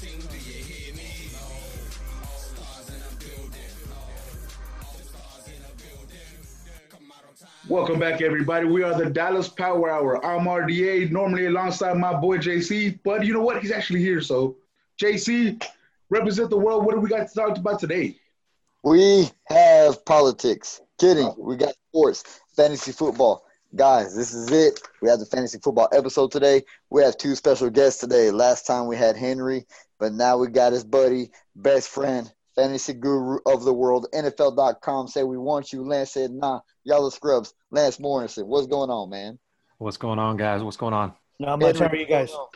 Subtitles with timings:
[0.00, 1.10] team, do you hear me?
[1.34, 3.74] All stars in the building.
[4.80, 6.38] All stars in the building.
[6.88, 7.48] Come out on time.
[7.68, 8.66] Welcome back, everybody.
[8.66, 10.24] We are the Dallas Power Hour.
[10.24, 13.60] I'm RDA, normally alongside my boy JC, but you know what?
[13.60, 14.20] He's actually here.
[14.20, 14.56] So,
[15.02, 15.60] JC,
[16.10, 16.84] represent the world.
[16.84, 18.16] What do we got to talk about today?
[18.84, 20.80] We have politics.
[21.00, 21.34] Kidding.
[21.36, 23.47] We got sports, fantasy football.
[23.76, 24.80] Guys, this is it.
[25.02, 26.64] We have the fantasy football episode today.
[26.88, 28.30] We have two special guests today.
[28.30, 29.66] Last time we had Henry,
[29.98, 35.08] but now we got his buddy, best friend, fantasy guru of the world, NFL.com.
[35.08, 35.84] Say we want you.
[35.86, 37.52] Lance said, nah, y'all are scrubs.
[37.70, 39.38] Lance Morrison, what's going on, man?
[39.76, 40.62] What's going on, guys?
[40.62, 41.12] What's going on?
[41.38, 41.78] Not much.
[41.78, 42.32] How are you guys?
[42.32, 42.50] All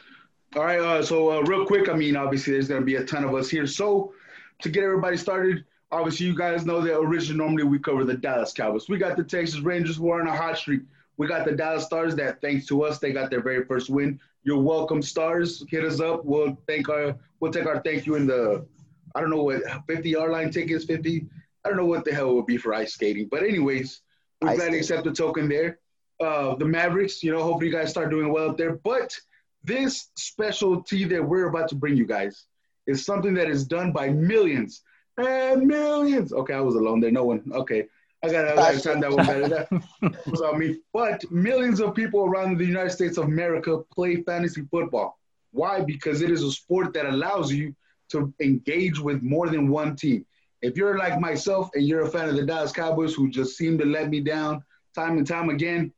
[0.56, 0.81] right.
[0.81, 3.34] Uh, so, uh, real quick, I mean, obviously, there's going to be a ton of
[3.34, 3.67] us here.
[3.67, 4.15] So,
[4.62, 8.55] to get everybody started, obviously, you guys know that originally, normally we cover the Dallas
[8.55, 8.89] Cowboys.
[8.89, 10.81] We got the Texas Rangers who are on a hot streak.
[11.16, 14.19] We got the Dallas Stars that, thanks to us, they got their very first win.
[14.45, 15.65] You're welcome, Stars.
[15.69, 16.25] Hit us up.
[16.25, 18.66] We'll thank our, we'll take our thank you in the,
[19.15, 21.27] I don't know what, 50 yard line tickets, 50.
[21.64, 23.28] I don't know what the hell it would be for ice skating.
[23.31, 24.01] But, anyways,
[24.41, 25.78] we're Ice glad to accept the token there.
[26.20, 28.77] Uh, the Mavericks, you know, hopefully you guys start doing well up there.
[28.77, 29.17] But
[29.64, 32.47] this specialty that we're about to bring you guys
[32.86, 34.83] is something that is done by millions
[35.19, 36.33] and millions.
[36.33, 37.11] Okay, I was alone there.
[37.11, 37.42] No one.
[37.53, 37.86] Okay.
[38.23, 39.48] I gotta understand that one better.
[39.48, 40.78] That me.
[40.92, 45.19] But millions of people around the United States of America play fantasy football.
[45.51, 45.81] Why?
[45.81, 47.75] Because it is a sport that allows you
[48.11, 50.25] to engage with more than one team.
[50.61, 53.77] If you're like myself and you're a fan of the Dallas Cowboys who just seem
[53.79, 54.62] to let me down
[54.95, 55.92] time and time again,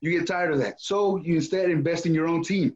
[0.00, 0.80] you get tired of that.
[0.80, 2.74] So you instead invest in your own team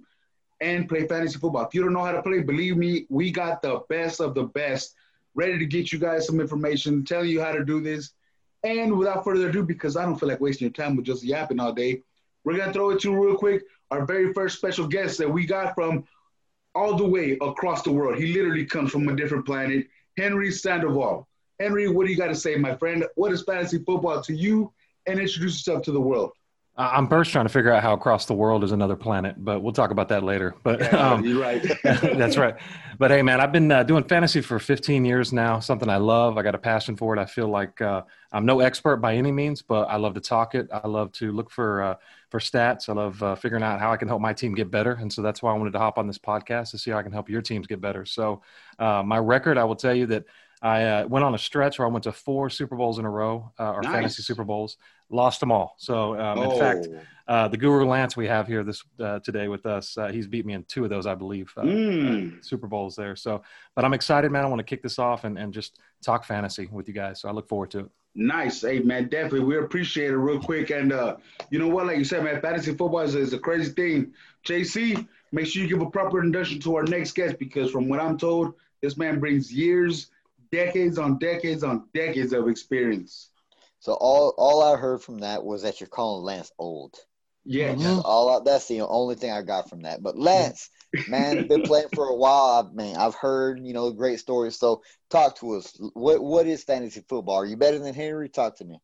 [0.61, 1.67] and play fantasy football.
[1.67, 4.45] If you don't know how to play, believe me, we got the best of the
[4.45, 4.95] best
[5.35, 8.13] ready to get you guys some information, telling you how to do this.
[8.65, 11.59] And without further ado, because I don't feel like wasting your time with just yapping
[11.59, 12.03] all day,
[12.45, 15.45] we're gonna throw it to you real quick our very first special guest that we
[15.45, 16.05] got from
[16.75, 18.17] all the way across the world.
[18.17, 21.29] He literally comes from a different planet, Henry Sandoval.
[21.61, 23.05] Henry, what do you got to say, my friend?
[23.17, 24.73] What is fantasy football to you?
[25.07, 26.33] And introduce yourself to the world.
[26.75, 29.75] I'm first trying to figure out how across the world is another planet, but we'll
[29.75, 30.55] talk about that later.
[30.63, 31.63] But um, you're right.
[31.83, 32.55] that's right.
[32.99, 35.61] But hey, man, I've been uh, doing fantasy for 15 years now.
[35.61, 36.39] Something I love.
[36.39, 37.21] I got a passion for it.
[37.21, 40.55] I feel like uh, I'm no expert by any means, but I love to talk
[40.55, 40.69] it.
[40.73, 41.95] I love to look for uh,
[42.31, 42.89] for stats.
[42.89, 45.21] I love uh, figuring out how I can help my team get better, and so
[45.21, 47.29] that's why I wanted to hop on this podcast to see how I can help
[47.29, 48.07] your teams get better.
[48.07, 48.41] So
[48.79, 50.25] uh, my record, I will tell you that.
[50.65, 53.11] I uh, went on a stretch where I went to four Super Bowls in a
[53.11, 53.93] row, uh, or Nice.
[53.95, 54.77] fantasy Super Bowls,
[55.13, 55.75] lost them all.
[55.79, 56.59] So, um, in Oh.
[56.59, 56.89] fact,
[57.29, 60.45] uh, the Guru Lance we have here this uh, today with us, uh, he's beat
[60.45, 62.45] me in two of those, I believe, uh, Mm.
[62.45, 63.15] Super Bowls there.
[63.15, 63.43] So,
[63.77, 64.45] but I'm excited, man.
[64.45, 67.21] I want to kick this off and, and just talk fantasy with you guys.
[67.21, 67.87] So I look forward to it.
[68.15, 68.61] Nice.
[68.61, 69.41] Hey, man, definitely.
[69.41, 70.71] We appreciate it real quick.
[70.71, 71.17] And uh,
[71.51, 71.87] you know what?
[71.87, 74.13] Like you said, man, fantasy football is, is a crazy thing.
[74.47, 78.01] JC, make sure you give a proper introduction to our next guest because from what
[78.01, 80.09] I'm told, this man brings years,
[80.51, 83.31] decades on decades on decades of experience.
[83.83, 86.95] So all all I heard from that was that you're calling Lance old.
[87.45, 87.77] Yes.
[87.77, 87.83] Mhm.
[87.83, 88.31] That's all.
[88.31, 90.05] I, that's the only thing I got from that.
[90.05, 90.71] But Lance,
[91.09, 92.71] man, been playing for a while.
[92.71, 94.57] I mean, I've heard you know great stories.
[94.57, 95.77] So talk to us.
[95.95, 97.35] What what is fantasy football?
[97.35, 98.29] Are you better than Henry?
[98.29, 98.79] Talk to me.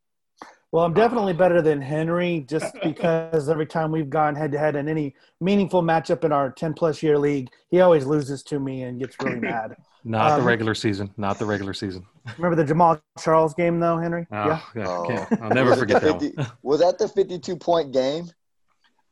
[0.72, 4.76] Well, I'm definitely better than Henry just because every time we've gone head to head
[4.76, 8.82] in any meaningful matchup in our 10 plus year league, he always loses to me
[8.82, 9.76] and gets really mad.
[10.04, 11.14] Not the Um, regular season.
[11.16, 12.04] Not the regular season.
[12.36, 14.26] Remember the Jamaal Charles game though, Henry?
[14.30, 14.60] Oh, yeah.
[14.74, 15.26] yeah, Oh.
[15.42, 16.46] I'll never forget that that one.
[16.46, 18.26] 50 Was that the 52 point game?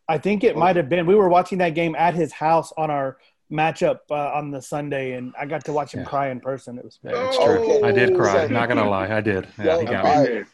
[0.09, 1.07] I think it might have been.
[1.07, 3.17] We were watching that game at his house on our
[3.51, 6.07] matchup uh, on the Sunday, and I got to watch him Yeah.
[6.07, 6.79] cry in person.
[6.79, 7.45] It was Yeah, it's Oh.
[7.57, 7.85] true.
[7.85, 8.45] I did cry.
[8.45, 8.53] Okay.
[8.55, 9.47] Not gonna lie, I did.
[9.59, 10.31] Yeah, he got all me.
[10.37, 10.47] right.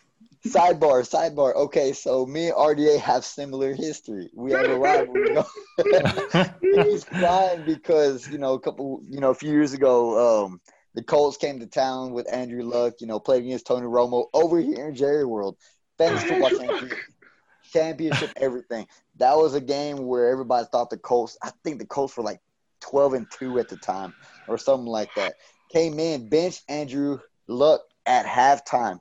[0.46, 1.54] Sidebar, sidebar.
[1.54, 4.28] Okay, so me and RDA have similar history.
[4.34, 5.36] We have a rivalry.
[6.90, 10.60] He's crying because you know a couple, you know, a few years ago, um,
[10.94, 12.94] the Colts came to town with Andrew Luck.
[13.00, 15.56] You know, played against Tony Romo over here in Jerry World.
[15.98, 16.98] Fantasy football championship,
[17.72, 18.86] championship, everything.
[19.16, 21.36] That was a game where everybody thought the Colts.
[21.42, 22.40] I think the Colts were like
[22.80, 24.14] twelve and two at the time,
[24.48, 25.34] or something like that.
[25.70, 29.00] Came in, benched Andrew Luck at halftime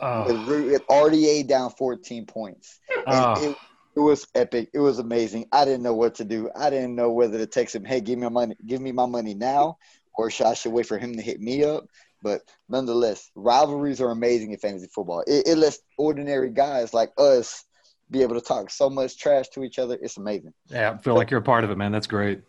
[0.00, 2.80] Oh, with, with RDA down 14 points.
[2.96, 3.50] And oh.
[3.50, 3.56] it,
[3.96, 4.70] it was epic.
[4.72, 5.46] It was amazing.
[5.52, 6.50] I didn't know what to do.
[6.56, 9.04] I didn't know whether to text him, "Hey, give me my money, give me my
[9.04, 9.76] money now,"
[10.14, 11.86] or should I should wait for him to hit me up.
[12.22, 15.24] But nonetheless, rivalries are amazing in fantasy football.
[15.26, 17.64] It, it lets ordinary guys like us
[18.10, 19.98] be able to talk so much trash to each other.
[20.00, 20.52] It's amazing.
[20.68, 21.90] Yeah, I feel like you're a part of it, man.
[21.90, 22.42] That's great.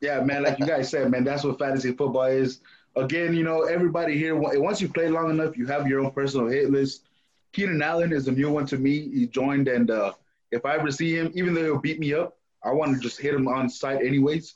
[0.00, 2.60] Yeah, man, like you guys said, man, that's what fantasy football is.
[2.96, 6.46] Again, you know, everybody here, once you play long enough, you have your own personal
[6.46, 7.04] hit list.
[7.52, 9.10] Keenan Allen is a new one to me.
[9.10, 10.12] He joined, and uh,
[10.50, 13.20] if I ever see him, even though he'll beat me up, I want to just
[13.20, 14.54] hit him on sight anyways.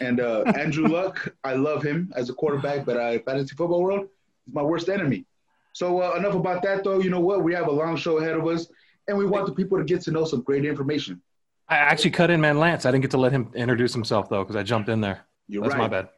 [0.00, 4.08] And uh, Andrew Luck, I love him as a quarterback, but uh, fantasy football world,
[4.44, 5.24] he's my worst enemy.
[5.72, 7.00] So uh, enough about that, though.
[7.00, 7.42] You know what?
[7.42, 8.66] We have a long show ahead of us,
[9.08, 11.22] and we want the people to get to know some great information.
[11.68, 12.84] I actually cut in, man, Lance.
[12.84, 15.26] I didn't get to let him introduce himself though, because I jumped in there.
[15.46, 15.82] You're That's right.
[15.82, 16.08] my bad.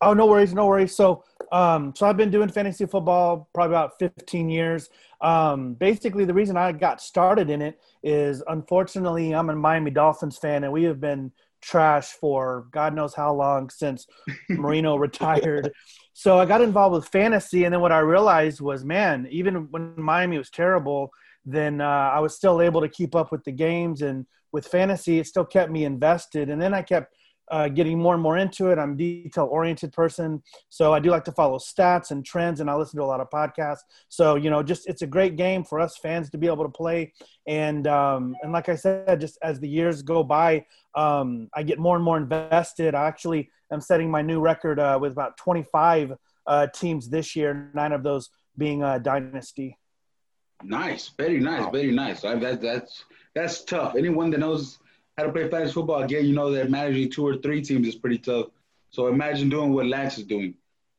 [0.00, 0.94] Oh, no worries, no worries.
[0.94, 4.90] So, um, so I've been doing fantasy football probably about 15 years.
[5.20, 10.38] Um, basically, the reason I got started in it is unfortunately I'm a Miami Dolphins
[10.38, 14.06] fan, and we have been trash for God knows how long since
[14.48, 15.70] Marino retired.
[16.12, 19.94] So I got involved with fantasy, and then what I realized was, man, even when
[19.96, 21.10] Miami was terrible,
[21.44, 25.18] then uh, I was still able to keep up with the games, and with fantasy,
[25.18, 26.50] it still kept me invested.
[26.50, 27.14] And then I kept
[27.50, 28.78] uh, getting more and more into it.
[28.78, 32.70] I'm a detail oriented person, so I do like to follow stats and trends, and
[32.70, 33.82] I listen to a lot of podcasts.
[34.08, 36.70] So you know, just it's a great game for us fans to be able to
[36.70, 37.12] play.
[37.46, 41.78] And um, and like I said, just as the years go by, um, I get
[41.78, 42.94] more and more invested.
[42.94, 46.14] I actually am setting my new record uh, with about 25
[46.46, 49.78] uh, teams this year, nine of those being uh, dynasty.
[50.62, 52.24] Nice, very nice, very nice.
[52.24, 53.04] I, that, that's
[53.34, 53.94] that's tough.
[53.96, 54.78] Anyone that knows
[55.18, 57.96] how to play fantasy football, again, you know that managing two or three teams is
[57.96, 58.46] pretty tough.
[58.90, 60.54] So imagine doing what Lance is doing.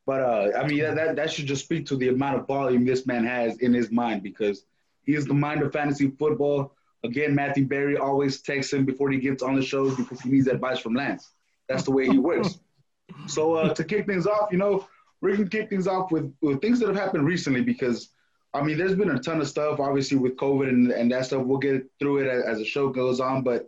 [0.05, 2.85] But uh, I mean, that, that that should just speak to the amount of volume
[2.85, 4.65] this man has in his mind because
[5.03, 6.73] he is the mind of fantasy football.
[7.05, 10.47] Again, Matthew Berry always texts him before he gets on the show because he needs
[10.47, 11.31] advice from Lance.
[11.69, 12.59] That's the way he works.
[13.25, 14.87] So uh, to kick things off, you know,
[15.19, 18.09] we're gonna kick things off with, with things that have happened recently because
[18.53, 21.43] I mean, there's been a ton of stuff, obviously, with COVID and, and that stuff.
[21.43, 23.41] We'll get through it as, as the show goes on.
[23.41, 23.67] But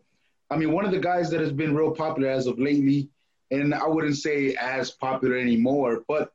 [0.52, 3.10] I mean, one of the guys that has been real popular as of lately,
[3.52, 6.34] and I wouldn't say as popular anymore, but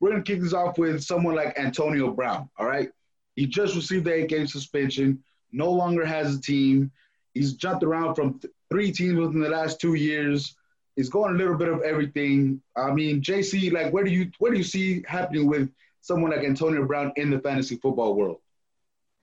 [0.00, 2.48] we're going to kick this off with someone like Antonio Brown.
[2.58, 2.90] All right.
[3.36, 5.22] He just received the eight game suspension,
[5.52, 6.90] no longer has a team.
[7.34, 10.56] He's jumped around from th- three teams within the last two years.
[10.96, 12.62] He's going a little bit of everything.
[12.74, 15.70] I mean, JC, like, where do you where do you see happening with
[16.00, 18.38] someone like Antonio Brown in the fantasy football world?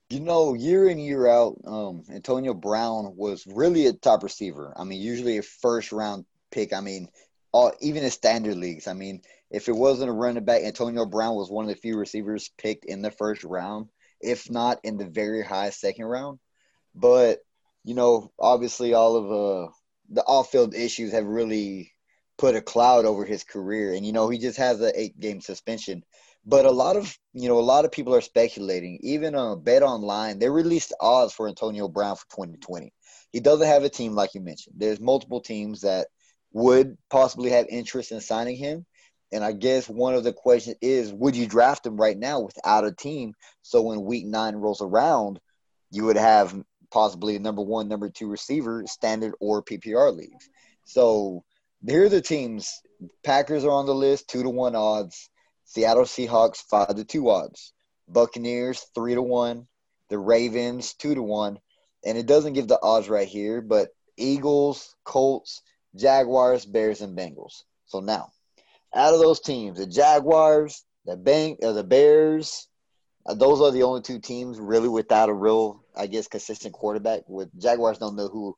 [0.08, 4.72] You know, year in year out, um, Antonio Brown was really a top receiver.
[4.76, 6.72] I mean, usually a first round pick.
[6.72, 7.08] I mean,
[7.50, 8.86] all even in standard leagues.
[8.86, 11.96] I mean, if it wasn't a running back, Antonio Brown was one of the few
[11.96, 13.88] receivers picked in the first round,
[14.20, 16.38] if not in the very high second round.
[16.94, 17.40] But
[17.82, 19.72] you know, obviously, all of uh,
[20.10, 21.92] the off-field issues have really
[22.36, 26.04] put a cloud over his career, and you know, he just has an eight-game suspension.
[26.46, 28.98] But a lot of you know, a lot of people are speculating.
[29.02, 32.92] Even on Bet Online, they released odds for Antonio Brown for 2020.
[33.32, 34.76] He doesn't have a team like you mentioned.
[34.78, 36.06] There's multiple teams that
[36.52, 38.86] would possibly have interest in signing him.
[39.32, 42.86] And I guess one of the questions is, would you draft him right now without
[42.86, 43.34] a team?
[43.60, 45.38] So when week nine rolls around,
[45.90, 46.58] you would have
[46.90, 50.48] possibly a number one, number two receiver, standard or PPR leagues.
[50.84, 51.44] So
[51.86, 52.80] here are the teams.
[53.24, 55.28] Packers are on the list, two to one odds.
[55.66, 57.72] Seattle Seahawks, five to two odds.
[58.08, 59.66] Buccaneers, three to one.
[60.08, 61.58] The Ravens, two to one.
[62.04, 65.62] And it doesn't give the odds right here, but Eagles, Colts,
[65.96, 67.64] Jaguars, Bears, and Bengals.
[67.86, 68.30] So now,
[68.94, 72.68] out of those teams, the Jaguars, the Bank, uh, the Bears,
[73.26, 77.22] uh, those are the only two teams really without a real, I guess, consistent quarterback.
[77.26, 78.56] With Jaguars, don't know who.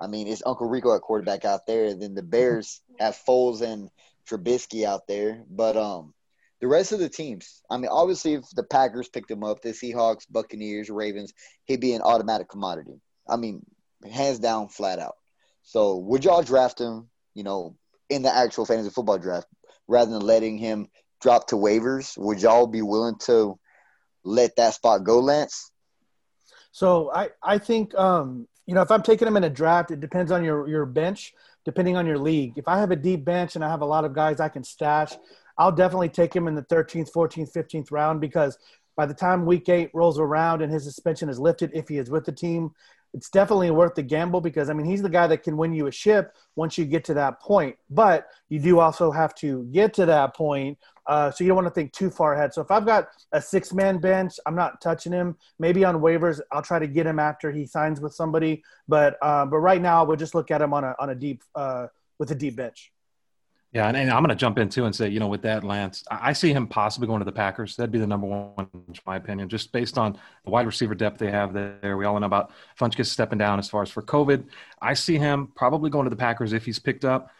[0.00, 1.84] I mean, it's Uncle Rico at quarterback out there.
[1.84, 3.90] And then the Bears have Foles and
[4.28, 6.14] Trubisky out there, but um,
[6.60, 7.62] the rest of the teams.
[7.70, 11.32] I mean, obviously, if the Packers picked him up, the Seahawks, Buccaneers, Ravens,
[11.64, 13.00] he'd be an automatic commodity.
[13.28, 13.64] I mean,
[14.10, 15.14] hands down, flat out.
[15.62, 17.08] So, would y'all draft him?
[17.34, 17.76] You know,
[18.08, 19.46] in the actual fantasy football draft,
[19.86, 20.88] rather than letting him
[21.20, 22.16] drop to waivers?
[22.18, 23.58] Would y'all be willing to
[24.24, 25.70] let that spot go, Lance?
[26.72, 30.00] So I, I think um, you know if I'm taking him in a draft, it
[30.00, 31.32] depends on your your bench,
[31.64, 32.54] depending on your league.
[32.56, 34.64] If I have a deep bench and I have a lot of guys I can
[34.64, 35.16] stash,
[35.58, 38.58] I'll definitely take him in the 13th, 14th, 15th round because
[38.96, 42.10] by the time week eight rolls around and his suspension is lifted, if he is
[42.10, 42.72] with the team,
[43.14, 45.86] it's definitely worth the gamble because I mean he's the guy that can win you
[45.86, 47.76] a ship once you get to that point.
[47.90, 51.68] But you do also have to get to that point, uh, so you don't want
[51.68, 52.52] to think too far ahead.
[52.52, 55.36] So if I've got a six man bench, I'm not touching him.
[55.58, 58.62] Maybe on waivers, I'll try to get him after he signs with somebody.
[58.88, 61.42] But uh, but right now, we'll just look at him on a on a deep
[61.54, 61.86] uh,
[62.18, 62.92] with a deep bench.
[63.72, 65.62] Yeah, and, and I'm going to jump in too and say, you know, with that,
[65.62, 67.76] Lance, I see him possibly going to the Packers.
[67.76, 71.18] That'd be the number one, in my opinion, just based on the wide receiver depth
[71.18, 71.96] they have there.
[71.98, 74.46] We all know about Funchess stepping down as far as for COVID.
[74.80, 77.30] I see him probably going to the Packers if he's picked up.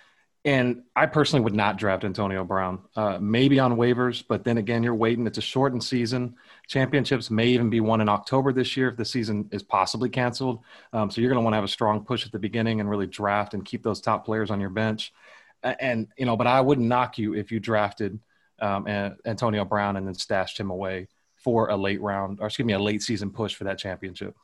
[0.45, 2.81] And I personally would not draft Antonio Brown.
[2.95, 5.27] Uh, maybe on waivers, but then again, you're waiting.
[5.27, 6.37] It's a shortened season.
[6.69, 10.61] Championships may even be won in October this year if the season is possibly canceled.
[10.93, 12.89] Um, so you're going to want to have a strong push at the beginning and
[12.89, 15.13] really draft and keep those top players on your bench.
[15.63, 18.19] A- And you know, but I wouldn't knock you if you drafted
[18.61, 18.87] um,
[19.27, 22.79] Antonio Brown and then stashed him away for a late round, or excuse me, a
[22.79, 24.35] late season push for that championship.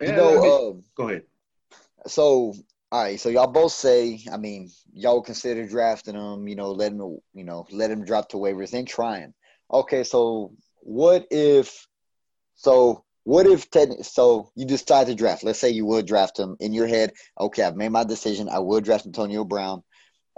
[0.00, 1.22] You Yeah, know, let me- um, go ahead.
[2.06, 2.54] So,
[2.90, 3.20] all right.
[3.20, 6.48] So y'all both say, I mean, y'all would consider drafting him.
[6.48, 8.70] You know, let him, you know, let him drop to waivers.
[8.70, 9.32] Then trying.
[9.72, 10.02] Okay.
[10.02, 11.86] So what if?
[12.56, 13.70] So what if?
[13.70, 15.44] Ted, so you decide to draft.
[15.44, 17.12] Let's say you would draft him in your head.
[17.38, 18.48] Okay, I've made my decision.
[18.48, 19.82] I would draft Antonio Brown.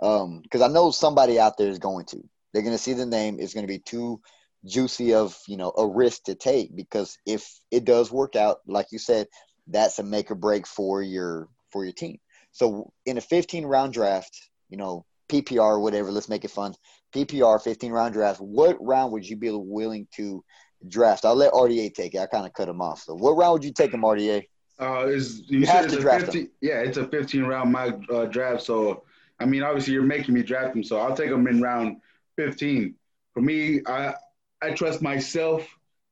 [0.02, 2.22] Um, because I know somebody out there is going to.
[2.52, 3.38] They're going to see the name.
[3.40, 4.20] It's going to be too
[4.66, 8.86] juicy of you know a risk to take because if it does work out, like
[8.92, 9.28] you said,
[9.66, 12.18] that's a make or break for your for your team.
[12.52, 16.74] So in a 15 round draft, you know, PPR or whatever, let's make it fun.
[17.14, 20.44] PPR 15 round draft, what round would you be willing to
[20.88, 21.24] draft?
[21.24, 22.18] I'll let RDA take it.
[22.20, 23.02] I kind of cut him off.
[23.02, 24.44] So what round would you take him, RDA?
[24.80, 27.44] Uh, is you, You said have it's to a draft 15, Yeah, it's a 15
[27.44, 28.62] round mock uh, draft.
[28.62, 29.04] So,
[29.38, 30.82] I mean, obviously, you're making me draft him.
[30.82, 31.98] So, I'll take him in round
[32.36, 32.94] 15.
[33.32, 34.14] For me, I
[34.62, 35.66] I trust myself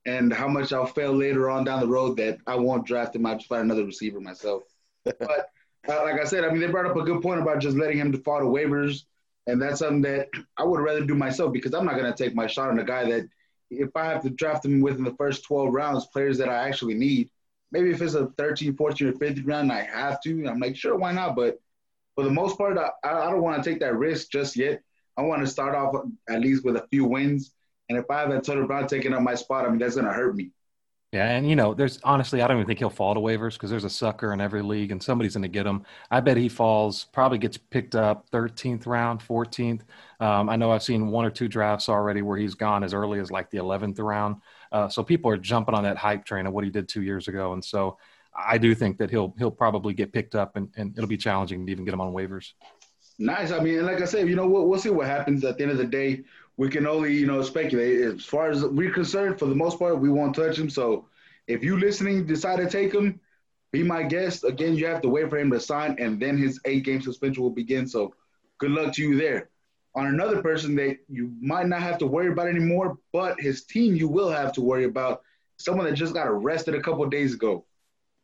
[0.04, 3.26] and how much I'll fail later on down the road that I won't draft him.
[3.26, 4.64] I'll just find another receiver myself.
[5.04, 5.50] but
[5.88, 7.98] uh, like I said, I mean, they brought up a good point about just letting
[7.98, 9.04] him fall to waivers.
[9.46, 12.34] And that's something that I would rather do myself because I'm not going to take
[12.34, 13.28] my shot on a guy that
[13.80, 16.94] if I have to draft them within the first 12 rounds, players that I actually
[16.94, 17.30] need,
[17.70, 20.46] maybe if it's a 13, 14, or 15 round, I have to.
[20.46, 21.36] I'm like, sure, why not?
[21.36, 21.60] But
[22.14, 24.82] for the most part, I, I don't want to take that risk just yet.
[25.16, 25.94] I want to start off
[26.28, 27.52] at least with a few wins.
[27.88, 30.12] And if I have Antonio Brown taking up my spot, I mean, that's going to
[30.12, 30.50] hurt me.
[31.12, 33.68] Yeah, and you know, there's honestly, I don't even think he'll fall to waivers because
[33.68, 35.84] there's a sucker in every league, and somebody's going to get him.
[36.10, 39.82] I bet he falls, probably gets picked up 13th round, 14th.
[40.20, 43.20] Um, I know I've seen one or two drafts already where he's gone as early
[43.20, 44.36] as like the 11th round.
[44.72, 47.28] Uh, so people are jumping on that hype train of what he did two years
[47.28, 47.98] ago, and so
[48.34, 51.66] I do think that he'll he'll probably get picked up, and, and it'll be challenging
[51.66, 52.52] to even get him on waivers.
[53.18, 53.52] Nice.
[53.52, 55.72] I mean, like I said, you know, we'll, we'll see what happens at the end
[55.72, 56.22] of the day.
[56.56, 58.00] We can only, you know, speculate.
[58.00, 60.68] As far as we're concerned, for the most part, we won't touch him.
[60.68, 61.06] So
[61.46, 63.20] if you listening decide to take him,
[63.72, 64.44] be my guest.
[64.44, 67.42] Again, you have to wait for him to sign, and then his eight game suspension
[67.42, 67.86] will begin.
[67.86, 68.14] So
[68.58, 69.48] good luck to you there.
[69.94, 73.94] On another person that you might not have to worry about anymore, but his team
[73.94, 75.22] you will have to worry about,
[75.58, 77.64] someone that just got arrested a couple days ago.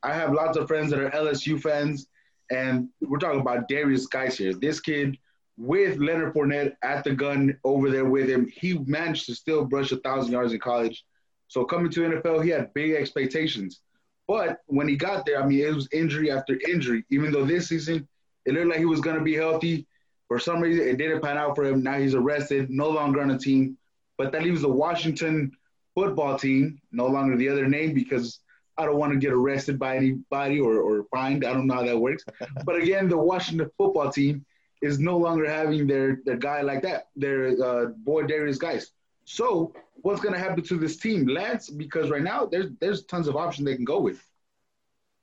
[0.02, 2.08] I have lots of friends that are LSU fans,
[2.50, 4.54] and we're talking about Derrius Guice here.
[4.54, 5.18] This kid
[5.58, 9.90] with Leonard Fournette at the gun over there with him, he managed to still brush
[9.90, 11.04] a thousand yards in college.
[11.48, 13.80] So coming to NFL, he had big expectations.
[14.28, 17.04] But when he got there, I mean, it was injury after injury.
[17.10, 18.06] Even though this season
[18.44, 19.86] it looked like he was going to be healthy,
[20.28, 21.82] for some reason it didn't pan out for him.
[21.82, 23.76] Now he's arrested, no longer on the team.
[24.16, 25.52] But that leaves the Washington
[25.94, 28.40] football team, no longer the other name because
[28.76, 31.44] I don't want to get arrested by anybody or, or fined.
[31.44, 32.24] I don't know how that works.
[32.64, 34.44] but again, the Washington football team
[34.82, 38.92] is no longer having their, their guy like that, their uh, boy Derrius Guice.
[39.24, 41.68] So what's going to happen to this team, Lance?
[41.68, 44.24] Because right now there's there's tons of options they can go with.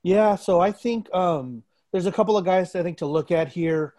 [0.04, 3.48] Yeah, so I think um, there's a couple of guys I think to look at
[3.48, 3.94] here.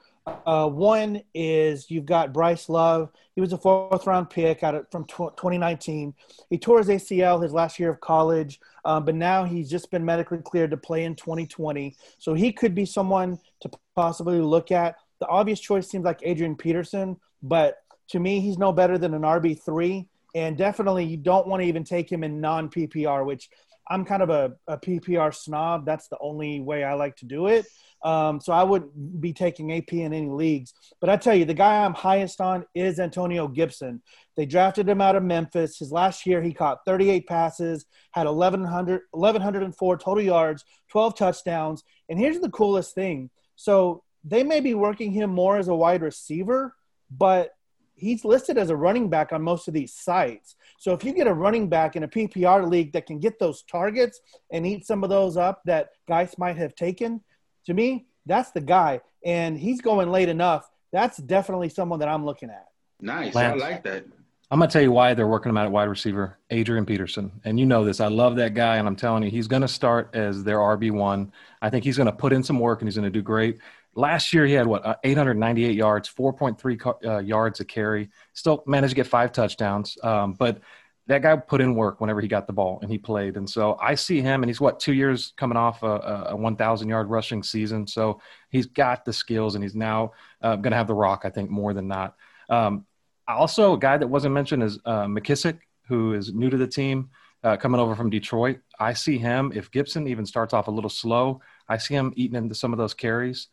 [0.45, 3.11] Uh, one is you've got Bryce Love.
[3.35, 6.15] He was a fourth round pick out of, from tw- 2019.
[6.51, 10.05] He tore his ACL his last year of college, um, but now he's just been
[10.05, 11.97] medically cleared to play in 2020.
[12.19, 14.97] So he could be someone to possibly look at.
[15.21, 17.77] The obvious choice seems like Adrian Peterson, but
[18.09, 20.09] to me, he's no better than an RB three.
[20.35, 23.49] And definitely, you don't want to even take him in non PPR, which
[23.89, 25.87] I'm kind of a, a PPR snob.
[25.87, 27.67] That's the only way I like to do it.
[28.03, 30.75] Um, so I wouldn't be taking AP in any leagues.
[31.01, 34.03] But I tell you, the guy I'm highest on is Antonio Gibson.
[34.37, 35.79] They drafted him out of Memphis.
[35.79, 41.83] His last year, he caught 38 passes, had 1,100, 1,104 total yards, 12 touchdowns.
[42.09, 43.31] And here's the coolest thing.
[43.57, 46.75] So they may be working him more as a wide receiver,
[47.11, 47.53] but
[47.95, 50.57] he's listed as a running back on most of these sites.
[50.79, 53.63] So if you get a running back in a PPR league that can get those
[53.63, 54.21] targets
[54.53, 57.23] and eat some of those up that guys might have taken,
[57.65, 59.01] to me, that's the guy.
[59.25, 60.69] And he's going late enough.
[60.93, 62.67] That's definitely someone that I'm looking at.
[63.01, 63.35] Nice.
[63.35, 63.63] Lance.
[63.63, 64.05] I like that.
[64.49, 67.59] I'm gonna tell you why they're working him out at wide receiver, Adrian Peterson, and
[67.59, 67.99] you know this.
[67.99, 71.33] I love that guy, and I'm telling you, he's gonna start as their RB one.
[71.61, 73.59] I think he's gonna put in some work, and he's gonna do great.
[73.97, 78.11] Last year, he had what uh, 898 yards, 4.3 ca- uh, yards a carry.
[78.35, 80.61] Still managed to get five touchdowns, um, but
[81.07, 83.37] that guy put in work whenever he got the ball and he played.
[83.37, 86.89] And so I see him, and he's what two years coming off a, a 1,000
[86.89, 87.87] yard rushing season.
[87.87, 90.13] So he's got the skills, and he's now
[90.43, 91.23] uh, going to have the rock.
[91.25, 92.17] I think more than not.
[92.51, 92.85] Um,
[93.27, 97.11] also, a guy that wasn't mentioned is uh, McKissic, who is new to the team,
[97.43, 98.59] uh, coming over from Detroit.
[98.79, 101.41] I see him if Gibson even starts off a little slow.
[101.69, 103.49] I see him eating into some of those carries.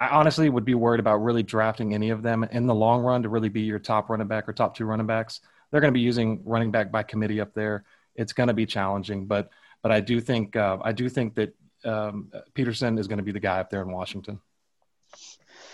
[0.00, 3.22] I honestly would be worried about really drafting any of them in the long run
[3.22, 5.40] to really be your top running back or top two running backs.
[5.70, 7.84] They're going to be using running back by committee up there.
[8.14, 9.50] It's going to be challenging, but
[9.82, 13.32] but I do think uh, I do think that um, Peterson is going to be
[13.32, 14.40] the guy up there in Washington.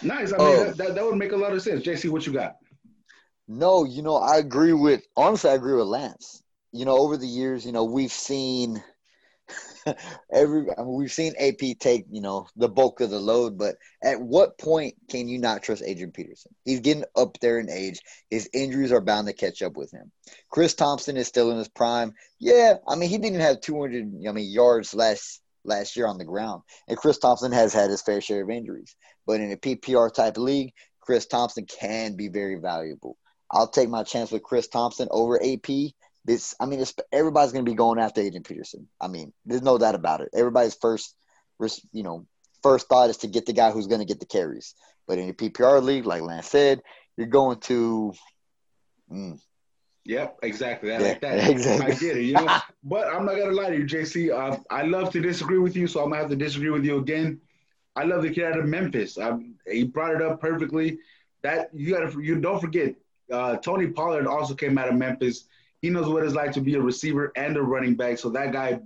[0.02, 0.32] Nice.
[0.32, 0.64] I mean, Oh.
[0.64, 1.82] that, that, that would make a lot of sense.
[1.84, 2.56] JC, what you got?
[3.48, 6.42] No, you know, I agree with honestly, I agree with Lance.
[6.72, 8.82] You know, over the years, you know, we've seen
[10.32, 13.76] every I mean, we've seen AP take, you know, the bulk of the load, but
[14.02, 16.54] at what point can you not trust Adrian Peterson?
[16.64, 18.00] He's getting up there in age.
[18.30, 20.10] His injuries are bound to catch up with him.
[20.50, 22.14] Chris Thompson is still in his prime.
[22.38, 26.24] Yeah, I mean, he didn't have 200 I mean yards last last year on the
[26.24, 26.62] ground.
[26.88, 28.94] And Chris Thompson has had his fair share of injuries.
[29.26, 33.16] But in a PPR type league, Chris Thompson can be very valuable.
[33.50, 35.92] I'll take my chance with Chris Thompson over AP.
[36.24, 38.88] This, I mean, it's, everybody's going to be going after Adrian Peterson.
[39.00, 40.28] I mean, there's no doubt about it.
[40.32, 41.14] Everybody's first,
[41.92, 42.26] you know,
[42.62, 44.74] first thought is to get the guy who's going to get the carries.
[45.08, 46.80] But in a PPR league, like Lance said,
[47.16, 48.12] you're going to.
[49.10, 49.40] Mm,
[50.04, 50.92] Yep, exactly.
[50.92, 51.48] I Yeah, like that.
[51.48, 51.86] exactly.
[51.86, 52.24] I get it.
[52.24, 52.48] You know,
[52.84, 54.32] but I'm not gonna lie to you, JC.
[54.32, 56.98] Uh, I love to disagree with you, so I'm gonna have to disagree with you
[56.98, 57.40] again.
[57.94, 59.18] I love the kid out of Memphis.
[59.18, 60.98] Um, he brought it up perfectly.
[61.42, 62.94] That you gotta you don't forget.
[63.30, 65.44] Uh, Tony Pollard also came out of Memphis.
[65.82, 68.18] He knows what it's like to be a receiver and a running back.
[68.18, 68.80] So that guy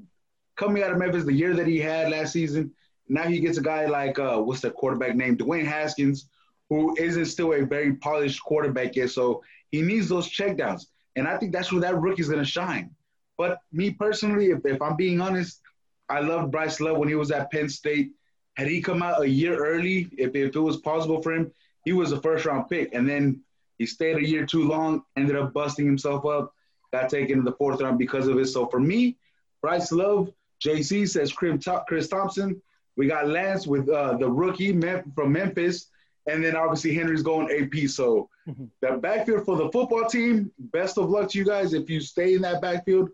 [0.56, 2.72] coming out of Memphis, the year that he had last season,
[3.08, 6.28] now he gets a guy like uh, what's the quarterback name, Dwayne Haskins,
[6.70, 9.10] who isn't still a very polished quarterback yet.
[9.10, 10.86] So he needs those checkdowns.
[11.14, 12.90] And I think that's where that rookie's to shine.
[13.38, 15.60] But me personally, if, if I'm being honest,
[16.08, 18.12] I loved Bryce Love when he was at Penn State.
[18.54, 21.52] Had he come out a year early, if, if it was possible for him,
[21.84, 22.94] he was a first round pick.
[22.94, 23.42] And then
[23.78, 26.54] he stayed a year too long, ended up busting himself up,
[26.92, 28.46] got taken in the fourth round because of it.
[28.46, 29.16] So for me,
[29.62, 30.32] Bryce Love,
[30.64, 32.60] JC says Chris Chris Thompson.
[32.96, 35.88] We got Lance with uh, the rookie Mem- from Memphis.
[36.28, 37.86] And then obviously Henry's going AP.
[37.88, 38.70] So Mhm.
[38.80, 41.72] the backfield for the football team, best of luck to you guys.
[41.74, 43.10] If you stay in that backfield,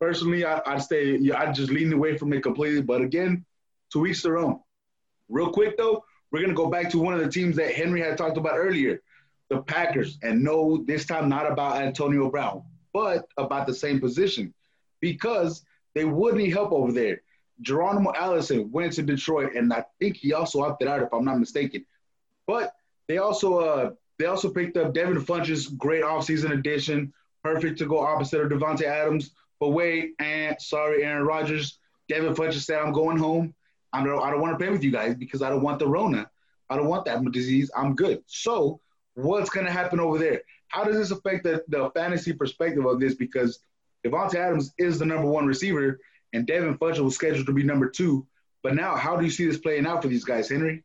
[0.00, 1.30] personally, I, I'd stay.
[1.30, 2.82] I'd just lean away from it completely.
[2.82, 3.44] But again,
[3.92, 4.60] to each their own.
[5.28, 8.18] Real quick though, we're gonna go back to one of the teams that Henry had
[8.18, 9.00] talked about earlier,
[9.50, 10.18] the Packers.
[10.22, 14.52] And no, this time not about Antonio Brown, but about the same position,
[15.00, 17.22] because they would need help over there.
[17.60, 21.38] Geronimo Allison went to Detroit, and I think he also opted out, if I'm not
[21.38, 21.84] mistaken.
[22.46, 22.74] But
[23.08, 28.00] they also uh, they also picked up Devin Funchess, great offseason addition, perfect to go
[28.00, 29.30] opposite of Davante Adams.
[29.60, 31.78] But wait, and sorry, Aaron Rodgers.
[32.08, 33.54] Devin Funchess said, "I'm going home.
[33.92, 35.86] I don't I don't want to play with you guys because I don't want the
[35.86, 36.30] Rona.
[36.68, 37.70] I don't want that disease.
[37.76, 38.80] I'm good." So
[39.14, 40.42] what's going to happen over there?
[40.72, 43.14] How does this affect the, the fantasy perspective of this?
[43.14, 43.60] Because
[44.04, 46.00] Davante Adams is the number one receiver,
[46.32, 48.26] and Devin Funchess was scheduled to be number two.
[48.62, 50.82] But now, how do you see this playing out for these guys, Henry?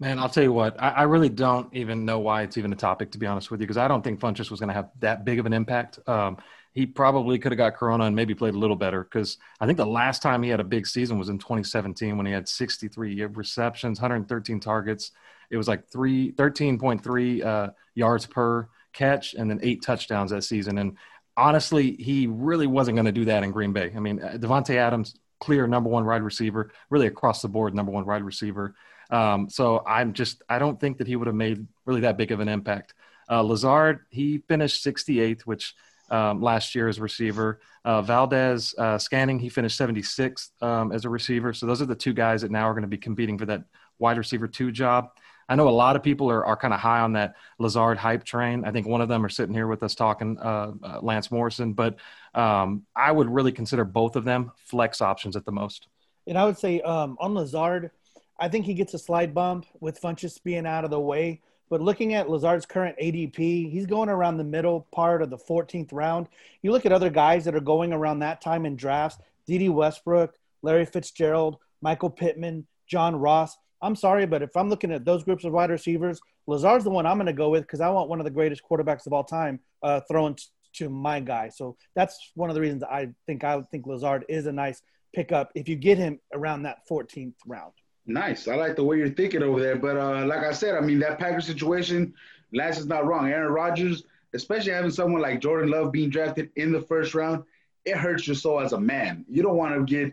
[0.00, 2.76] Man, I'll tell you what, I, I really don't even know why it's even a
[2.76, 4.90] topic, to be honest with you, because I don't think Funchess was going to have
[5.00, 5.98] that big of an impact.
[6.08, 6.38] Um,
[6.72, 9.76] he probably could have got Corona and maybe played a little better because I think
[9.76, 13.24] the last time he had a big season was in 2017 when he had 63
[13.26, 15.10] receptions, 113 targets.
[15.50, 20.78] It was like three, 13.3 uh, yards per catch and then eight touchdowns that season.
[20.78, 20.96] And
[21.36, 23.92] honestly, he really wasn't going to do that in Green Bay.
[23.94, 27.92] I mean, uh, Davante Adams, clear number one wide receiver, really across the board, number
[27.92, 28.74] one wide receiver.
[29.10, 32.30] Um, so I'm just I don't think that he would have made really that big
[32.30, 32.94] of an impact.
[33.28, 35.74] Uh, Lazard he finished 68th, which
[36.10, 37.60] um, last year as receiver.
[37.84, 41.52] Uh, Valdes uh, Scantling he finished 76th um, as a receiver.
[41.52, 43.64] So those are the two guys that now are going to be competing for that
[43.98, 45.10] wide receiver two job.
[45.50, 48.22] I know a lot of people are, are kind of high on that Lazard hype
[48.22, 48.64] train.
[48.64, 51.72] I think one of them are sitting here with us talking, uh, uh, Lance Morrison,
[51.72, 51.96] but
[52.36, 55.88] um, I would really consider both of them flex options at the most.
[56.28, 57.90] And I would say um, on Lazard,
[58.38, 61.40] I think he gets a slide bump with Funchess being out of the way.
[61.68, 65.92] But looking at Lazard's current ADP, he's going around the middle part of the 14th
[65.92, 66.28] round.
[66.62, 70.34] You look at other guys that are going around that time in drafts Dede Westbrook,
[70.62, 73.56] Larry Fitzgerald, Michael Pittman, John Ross.
[73.82, 77.06] I'm sorry, but if I'm looking at those groups of wide receivers, Lazard's the one
[77.06, 79.24] I'm going to go with because I want one of the greatest quarterbacks of all
[79.24, 81.48] time uh, thrown t- to my guy.
[81.48, 84.82] So that's one of the reasons I think I think Lazard is a nice
[85.14, 87.72] pickup if you get him around that 14th round.
[88.06, 88.48] Nice.
[88.48, 89.76] I like the way you're thinking over there.
[89.76, 92.14] But uh, like I said, I mean, that Packers situation,
[92.52, 93.28] Lance is not wrong.
[93.28, 97.44] Aaron Rodgers, especially having someone like Jordan Love being drafted in the first round,
[97.84, 99.24] it hurts your soul as a man.
[99.28, 100.12] You don't want to get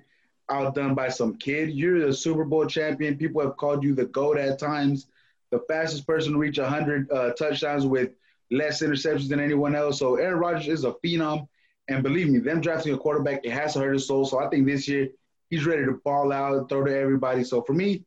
[0.49, 1.71] outdone by some kid.
[1.71, 3.17] You're the Super Bowl champion.
[3.17, 5.07] People have called you the GOAT at times,
[5.51, 8.11] the fastest person to reach 100 uh, touchdowns with
[8.51, 9.99] less interceptions than anyone else.
[9.99, 11.47] So Aaron Rodgers is a phenom.
[11.89, 14.25] And believe me, them drafting a quarterback, it has to hurt his soul.
[14.25, 15.09] So I think this year
[15.49, 17.43] he's ready to ball out, throw to everybody.
[17.43, 18.03] So for me,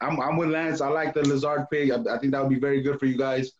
[0.00, 0.80] I'm, I'm with Lance.
[0.80, 1.90] I like the Lazard pick.
[1.90, 3.52] I, I think that would be very good for you guys.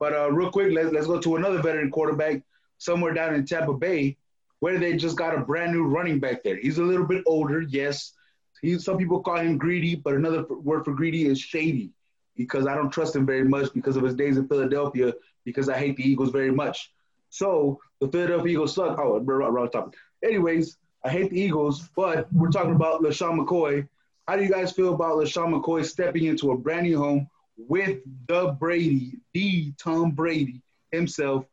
[0.00, 2.42] But uh, real quick, let's let's go to another veteran quarterback
[2.78, 4.16] somewhere down in Tampa Bay,
[4.62, 6.54] where they just got a brand new running back there.
[6.54, 8.12] He's a little bit older, yes.
[8.60, 11.90] He's some people call him greedy, but another word for greedy is shady
[12.36, 15.76] because I don't trust him very much because of his days in Philadelphia because I
[15.76, 16.92] hate the Eagles very much.
[17.28, 19.00] So the Philadelphia Eagles suck.
[19.00, 19.98] Oh, wrong, topic.
[20.22, 23.88] Anyways, I hate the Eagles, but we're talking about LeSean McCoy.
[24.28, 27.98] How do you guys feel about LeSean McCoy stepping into a brand new home with
[28.28, 31.46] the Brady, the Tom Brady himself,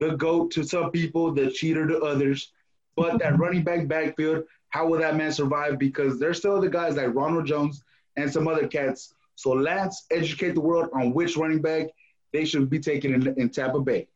[0.00, 2.50] the GOAT to some people, the cheater to others?
[2.96, 5.78] But that running back backfield, how will that man survive?
[5.78, 7.82] Because there's still the guys like Ronald Jones
[8.16, 9.14] and some other cats.
[9.34, 11.88] So Lance, educate the world on which running back
[12.32, 14.08] they should be taking in, in Tampa Bay.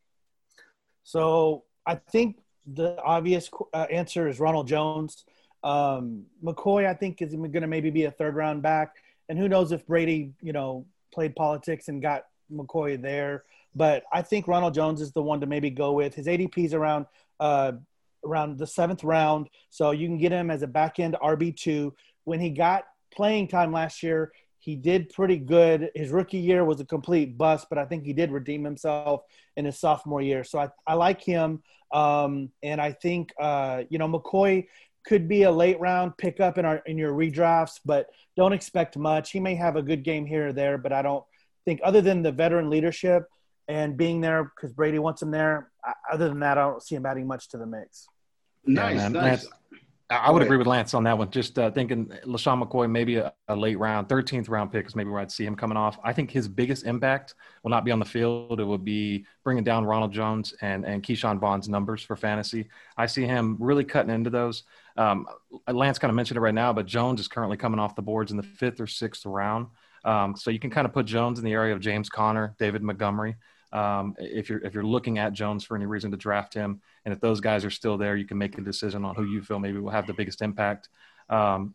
[1.03, 5.25] So I think the obvious uh, answer is Ronald Jones.
[5.62, 8.97] Um, McCoy, I think, is going to maybe be a third round back.
[9.29, 13.45] And who knows if Brady, you know, played politics and got McCoy there.
[13.75, 16.14] But I think Ronald Jones is the one to maybe go with.
[16.14, 17.07] His ADP is around
[17.38, 17.73] uh,
[18.25, 21.95] around the seventh round, so you can get him as a back end RB two.
[22.25, 25.91] When he got playing time last year, he did pretty good.
[25.95, 29.23] His rookie year was a complete bust, but I think he did redeem himself
[29.57, 30.45] in his sophomore year.
[30.45, 31.63] So I, I like him.
[31.93, 34.67] Um, and I think, uh, you know, McCoy
[35.07, 38.07] could be a late round pickup in our in your redrafts, but
[38.37, 39.33] don't expect much.
[39.33, 41.25] He may have a good game here or there, but I don't
[41.65, 43.25] think other than the veteran leadership
[43.71, 45.71] and being there because Brady wants him there.
[46.13, 48.07] Other than that, I don't see him adding much to the mix.
[48.67, 49.13] Nice, Yeah, man.
[49.13, 49.49] nice.
[50.13, 51.31] I would agree with Lance on that one.
[51.31, 55.09] Just uh, thinking LeSean McCoy, maybe a, a late round, 13th round pick is maybe
[55.09, 56.01] where I'd see him coming off.
[56.03, 58.59] I think his biggest impact will not be on the field.
[58.59, 62.69] It will be bringing down Ronald Jones and, and Ke'Shawn Vaughn's numbers for fantasy.
[62.97, 64.65] I see him really cutting into those.
[64.97, 65.27] Um,
[65.69, 68.33] Lance kind of mentioned it right now, but Jones is currently coming off the boards
[68.33, 69.69] in the fifth or sixth round.
[70.05, 72.83] Um, so you can kind of put Jones in the area of James Conner, David
[72.83, 73.37] Montgomery.
[73.73, 77.15] Um, if you're if you're looking at Jones for any reason to draft him, and
[77.15, 79.59] if those guys are still there, you can make a decision on who you feel
[79.59, 80.89] maybe will have the biggest impact.
[81.29, 81.75] Um,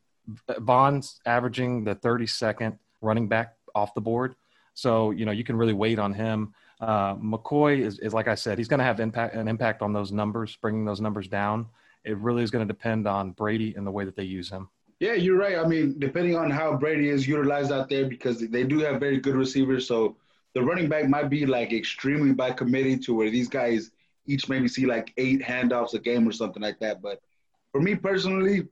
[0.59, 4.35] Vaughn's averaging the 32nd running back off the board,
[4.73, 6.53] so you know you can really wait on him.
[6.81, 9.93] Uh, McCoy is, is like I said, he's going to have impact an impact on
[9.93, 11.67] those numbers, bringing those numbers down.
[12.03, 14.69] It really is going to depend on Brady and the way that they use him.
[14.99, 15.57] Yeah, you're right.
[15.57, 19.19] I mean, depending on how Brady is utilized out there, because they do have very
[19.19, 19.87] good receivers.
[19.87, 20.15] So
[20.55, 23.91] the running back might be like extremely by committee to where these guys
[24.25, 27.01] each maybe see like eight handoffs a game or something like that.
[27.01, 27.21] But
[27.71, 28.67] for me personally,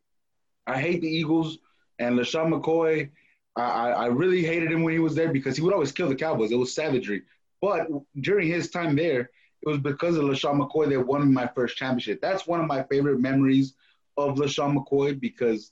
[0.66, 1.60] I hate the Eagles
[2.00, 3.10] and LeSean McCoy.
[3.56, 6.16] I, I, really hated him when he was there because he would always kill the
[6.16, 6.52] Cowboys.
[6.52, 7.22] It was savagery.
[7.62, 7.88] But
[8.22, 9.30] during his time there,
[9.62, 12.20] it was because of LeSean McCoy that won my first championship.
[12.20, 13.76] That's one of my favorite memories
[14.18, 15.72] of LeSean McCoy because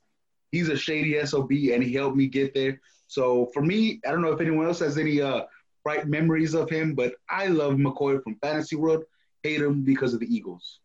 [0.51, 2.79] he's a shady SOB and he helped me get there.
[3.07, 5.43] So for me, I don't know if anyone else has any uh,
[5.83, 9.03] bright memories of him, but I love McCoy from Fantasy World.
[9.43, 10.79] Hate him because of the Eagles.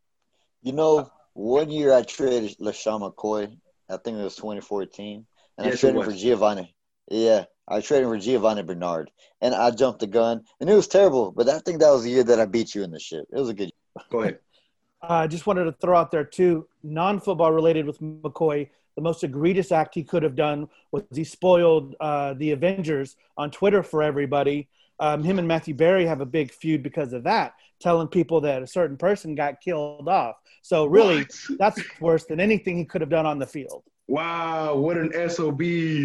[0.63, 3.57] You know, one year I traded LeSean McCoy.
[3.89, 5.27] I think it was 2014.
[5.59, 6.75] And Yes, I it traded him for Giovani.
[7.11, 9.11] Yeah, I traded him for Giovani Bernard.
[9.41, 10.43] And I jumped the gun.
[10.61, 11.33] And it was terrible.
[11.33, 13.27] But I think that was the year that I beat you in the ship.
[13.31, 13.71] It was a good
[14.11, 14.39] Go ahead.
[15.03, 18.71] I uh, just wanted to throw out there too, non-football related with McCoy.
[18.97, 23.51] The most egregious act he could have done was he spoiled uh, the Avengers on
[23.51, 24.69] Twitter for everybody.
[24.99, 28.63] Um, him and Matthew Berry have a big feud because of that, telling people that
[28.63, 30.37] a certain person got killed off.
[30.63, 31.41] So really, What?
[31.59, 33.83] that's worse than anything he could have done on the field.
[34.09, 35.61] Wow, what an SOB.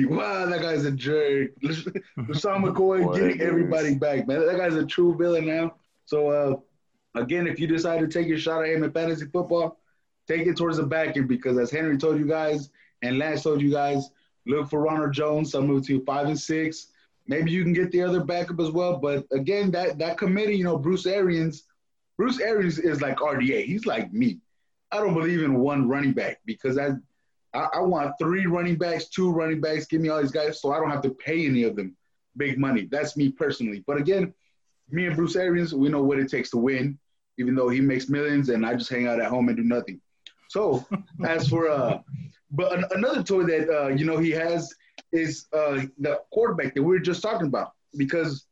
[0.09, 1.51] Wow, that guy's a jerk.
[1.63, 4.45] LeSean McCoy getting everybody back, man.
[4.45, 5.75] That guy's a true villain now.
[6.05, 9.79] So, uh, again, if you decide to take your shot at him in fantasy football,
[10.27, 12.71] take it towards the back end because, as Henry told you guys
[13.03, 14.09] and Lance told you guys,
[14.47, 16.87] look for Ronald Jones, somewhere to five and six.
[17.27, 18.97] Maybe you can get the other backup as well.
[18.97, 21.63] But again, that that committee, you know, Bruce Arians,
[22.17, 23.65] Bruce Arians is like RDA.
[23.65, 24.39] He's like me.
[24.91, 26.91] I don't believe in one running back because I,
[27.53, 29.85] I, I want three running backs, two running backs.
[29.85, 31.95] Give me all these guys so I don't have to pay any of them
[32.37, 32.87] big money.
[32.91, 33.83] That's me personally.
[33.87, 34.33] But again,
[34.89, 36.97] me and Bruce Arians, we know what it takes to win,
[37.37, 40.01] even though he makes millions and I just hang out at home and do nothing.
[40.49, 40.85] So
[41.25, 41.99] as for uh,
[42.51, 44.73] but an, another toy that uh, you know he has
[45.11, 48.45] is uh, the quarterback that we were just talking about because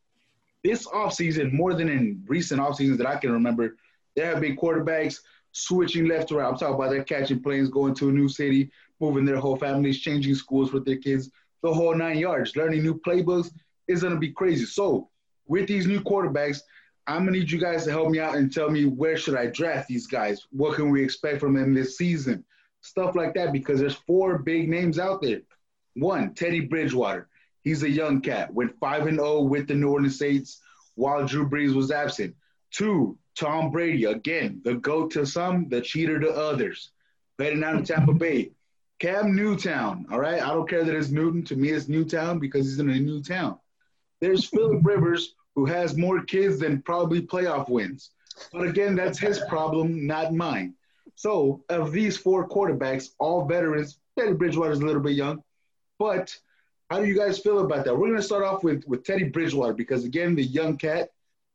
[0.64, 3.78] this offseason, more than in recent off seasons that I can remember,
[4.16, 5.20] there have been quarterbacks
[5.52, 6.48] switching left to right.
[6.48, 10.00] I'm talking about they're catching planes, going to a new city, moving their whole families,
[10.00, 11.30] changing schools with their kids,
[11.62, 13.52] the whole nine yards, learning new playbooks
[13.88, 14.66] is going to be crazy.
[14.66, 15.10] So
[15.48, 16.62] with these new quarterbacks,
[17.10, 19.48] I'm gonna need you guys to help me out and tell me where should I
[19.48, 20.46] draft these guys?
[20.52, 22.46] What can we expect from them this season?
[22.82, 25.42] Stuff like that because there's four big names out there.
[25.96, 27.28] One, Teddy Bridgewater.
[27.62, 28.54] He's a young cat.
[28.54, 30.62] Went five and zero with the New Orleans Saints
[30.96, 32.36] while Drew Brees was absent.
[32.72, 36.92] Two, Tom Brady again, the goat to some, the cheater to others.
[37.38, 38.52] Heading out in Tampa Bay.
[39.00, 40.06] Cam Newtown.
[40.12, 41.44] All right, I don't care that it's Newton.
[41.46, 43.58] To me, it's Newtown because he's in a new town.
[44.20, 48.12] There's Philip Rivers, who has more kids than probably playoff wins.
[48.52, 50.76] But again, that's his problem, not mine.
[51.16, 55.44] So, of these four quarterbacks, all veterans, Teddy Bridgewater's a little bit young,
[56.00, 56.36] but
[56.90, 57.96] how do you guys feel about that?
[57.96, 61.10] We're gonna start off with with Teddy Bridgewater because again, the young cat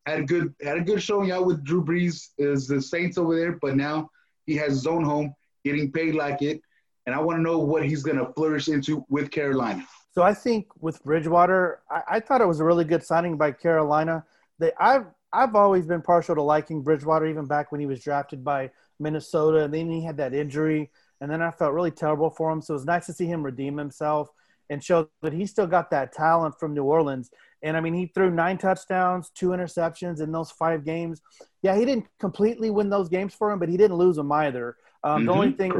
[0.07, 3.35] had a good had a good showing out with Drew Brees is the Saints over
[3.35, 4.11] there, but now
[4.47, 6.61] he has his own home, getting paid like it,
[7.07, 9.85] and I want to know what he's gonna flourish into with Carolina.
[10.13, 13.51] So I think with Bridgewater, I, I thought it was a really good signing by
[13.51, 14.25] Carolina.
[14.61, 18.45] They, I've I've always been partial to liking Bridgewater, even back when he was drafted
[18.45, 22.51] by Minnesota, and then he had that injury, and then I felt really terrible for
[22.51, 22.61] him.
[22.61, 24.29] So it was nice to see him redeem himself
[24.71, 27.31] and show that he still got that talent from New Orleans.
[27.63, 31.21] And I mean, he threw nine touchdowns, two interceptions in those five games.
[31.63, 34.77] Yeah, he didn't completely win those games for him, but he didn't lose them either.
[35.03, 35.73] Um, Mhm, the only thing.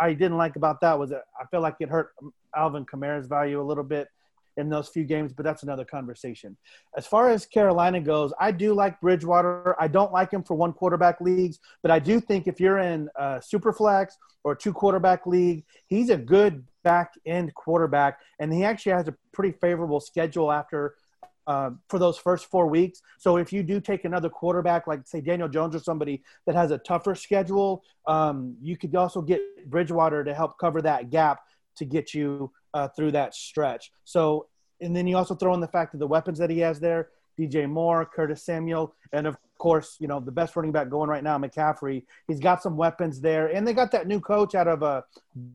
[0.00, 2.10] I, I didn't like about that was that I feel like it hurt
[2.56, 4.08] Alvin Kamara's value a little bit
[4.56, 6.56] in those few games, but that's another conversation.
[6.96, 9.74] As far as Carolina goes, I do like Bridgewater.
[9.80, 13.08] I don't like him for one quarterback leagues, but I do think if you're in
[13.16, 18.64] a super flex or two quarterback league, he's a good back end quarterback, and he
[18.64, 20.94] actually has a pretty favorable schedule after.
[21.48, 23.02] Uh, for those first four weeks.
[23.18, 26.70] So if you do take another quarterback, like say Daniel Jones or somebody that has
[26.70, 31.40] a tougher schedule, um, you could also get Bridgewater to help cover that gap
[31.78, 33.92] to get you uh, through that stretch.
[34.04, 34.46] So,
[34.80, 37.08] and then you also throw in the fact of the weapons that he has there:
[37.38, 41.22] DJ Moore, Curtis Samuel, and of course, you know the best running back going right
[41.22, 42.04] now, McCaffrey.
[42.28, 45.02] He's got some weapons there, and they got that new coach out of uh,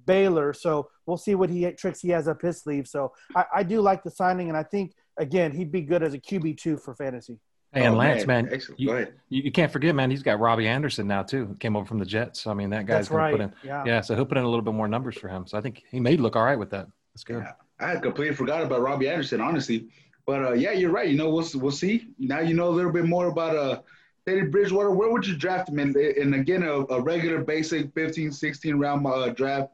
[0.06, 0.54] Baylor.
[0.54, 2.88] So we'll see what he tricks he has up his sleeve.
[2.88, 6.14] So I, I do like the signing, and I think again he'd be good as
[6.14, 7.40] a QB two for fantasy.
[7.74, 8.80] Hey, and Oh, Lance, man, excellent.
[8.80, 10.10] you- you, you can't forget, man.
[10.10, 11.54] He's got Robbie Anderson now too.
[11.60, 12.40] Came over from the Jets.
[12.40, 13.32] So, I mean, that guy's That's going right.
[13.32, 13.54] to put in.
[13.62, 13.84] Yeah.
[13.86, 15.46] Yeah, so he'll put in a little bit more numbers for him.
[15.46, 16.88] So I think he may look all right with that.
[17.18, 17.42] That's good.
[17.44, 19.88] Yeah, I had completely forgot about Robbie Anderson, honestly.
[20.28, 21.10] But uh, yeah, you're right.
[21.10, 22.10] You know, we'll we'll see.
[22.20, 23.82] Now you know a little bit more about uh
[24.28, 24.92] Teddy Bridgewater.
[24.92, 25.96] Where would you draft him in?
[26.22, 29.72] And again, a, a regular basic 15, 16 round uh, draft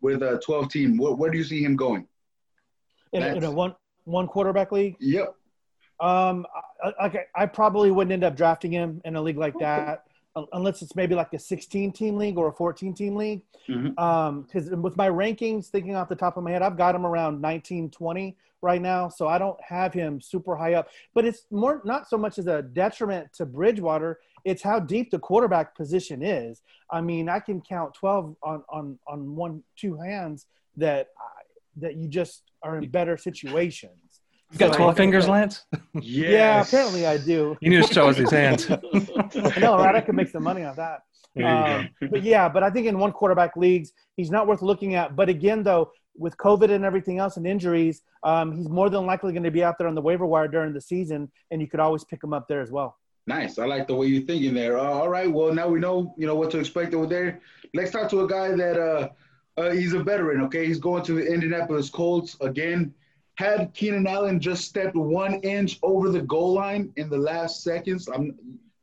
[0.00, 0.96] with a 12 team.
[0.96, 2.06] Where, where do you see him going?
[3.12, 4.96] In, a- in a one one quarterback league.
[4.98, 5.34] Yep.
[6.00, 6.46] Um,
[6.82, 9.98] I, I, I probably wouldn't end up drafting him in a league like that un-
[10.52, 13.42] unless it's maybe like a 16 team league or a 14 team league.
[13.68, 13.98] Mhm.
[13.98, 17.06] Um, because with my rankings, thinking off the top of my head, I've got him
[17.06, 20.88] around 19, 20 right now, so I don't have him super high up.
[21.14, 25.18] But it's more not so much as a detriment to Bridgewater; it's how deep the
[25.18, 26.62] quarterback position is.
[26.90, 30.46] I mean, I can count 12 on on on one two hands
[30.76, 31.42] that I,
[31.76, 34.05] that you just are in better situations.
[34.56, 35.66] You got So- 12 fingers, Lance?
[35.92, 36.02] Yes.
[36.04, 37.58] Yeah, apparently I do.
[37.60, 38.70] You need to show us his hands.
[38.70, 39.94] I know, right?
[39.94, 41.00] I could make some money off that.
[41.36, 44.94] There Um, but yeah, but I think in one quarterback leagues, he's not worth looking
[44.94, 45.14] at.
[45.14, 49.32] But again, though, with COVID and everything else and injuries, um, he's more than likely
[49.34, 51.78] going to be out there on the waiver wire during the season, and you could
[51.80, 52.96] always pick him up there as well.
[53.26, 53.58] Nice.
[53.58, 54.78] I like the way you're thinking there.
[54.78, 55.30] Uh, all right.
[55.30, 57.40] Well, now we know, you know, what to expect over there.
[57.74, 59.08] Let's talk to a guy that uh,
[59.60, 60.40] uh, he's a veteran.
[60.44, 62.94] Okay, he's going to the Indianapolis Colts again.
[63.36, 68.08] Had Keenan Allen just stepped one inch over the goal line in the last seconds?
[68.08, 68.34] I'm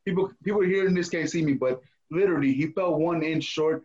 [0.05, 3.83] people people in this can't see me, but literally he fell one inch short.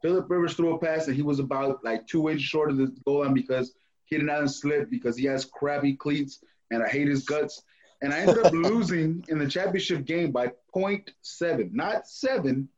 [0.00, 2.86] Philip Rivers threw a pass and he was about like two inches short of the
[3.04, 3.74] goal line because
[4.08, 7.62] Keenan Allen slipped because he has crappy cleats and I hate his guts.
[8.00, 12.68] And I ended up losing in the championship game by 0.7, not seven,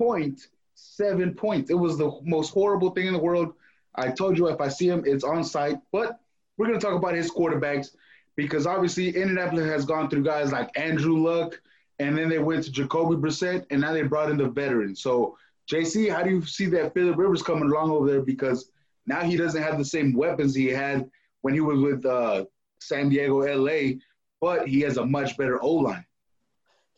[0.00, 1.70] 0.7 points.
[1.70, 3.54] It was the most horrible thing in the world.
[3.94, 5.78] I told you if I see him, it's on sight.
[5.90, 6.20] But
[6.58, 7.90] we're going to talk about his quarterbacks
[8.36, 11.60] because obviously Indianapolis has gone through guys like Andrew Luck,
[11.98, 15.02] and then they went to Jacoby Brissett, and now they brought in the veterans.
[15.02, 15.36] So,
[15.70, 18.22] JC, how do you see that Philip Rivers coming along over there?
[18.22, 18.70] Because
[19.06, 21.08] now he doesn't have the same weapons he had
[21.40, 22.44] when he was with uh,
[22.80, 23.96] San Diego, LA,
[24.40, 26.04] but he has a much better O line.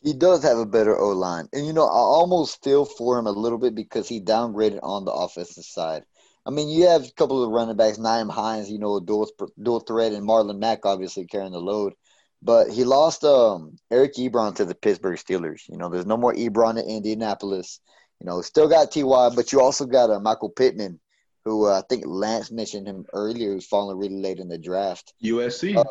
[0.01, 1.47] He does have a better O line.
[1.53, 5.05] And, you know, I almost feel for him a little bit because he downgraded on
[5.05, 6.03] the offensive side.
[6.45, 9.29] I mean, you have a couple of running backs, Nyheim Hines, you know, dual,
[9.61, 11.93] dual threat, and Marlon Mack obviously carrying the load.
[12.41, 15.61] But he lost um, Eric Ebron to the Pittsburgh Steelers.
[15.69, 17.79] You know, there's no more Ebron in Indianapolis.
[18.19, 20.99] You know, still got Ty, but you also got uh, Michael Pittman,
[21.45, 25.13] who uh, I think Lance mentioned him earlier, who's falling really late in the draft.
[25.23, 25.77] USC.
[25.77, 25.83] Uh,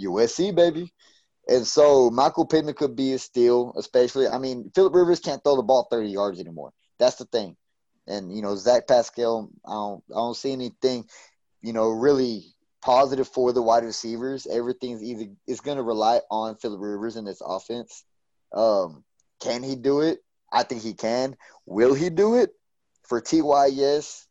[0.00, 0.92] USC, baby.
[1.48, 4.28] And so Michael Pittman could be a steal, especially.
[4.28, 6.72] I mean, Philip Rivers can't throw the ball 30 yards anymore.
[6.98, 7.56] That's the thing.
[8.06, 11.06] And, you know, Zach Pascal, I don't, I don't see anything,
[11.60, 14.46] you know, really positive for the wide receivers.
[14.46, 18.04] Everything's either it's going to rely on Philip Rivers and his offense.
[18.52, 19.04] Um,
[19.40, 20.18] can he do it?
[20.52, 21.36] I think he can.
[21.64, 22.50] Will he do it?
[23.04, 24.26] For Ty, yes,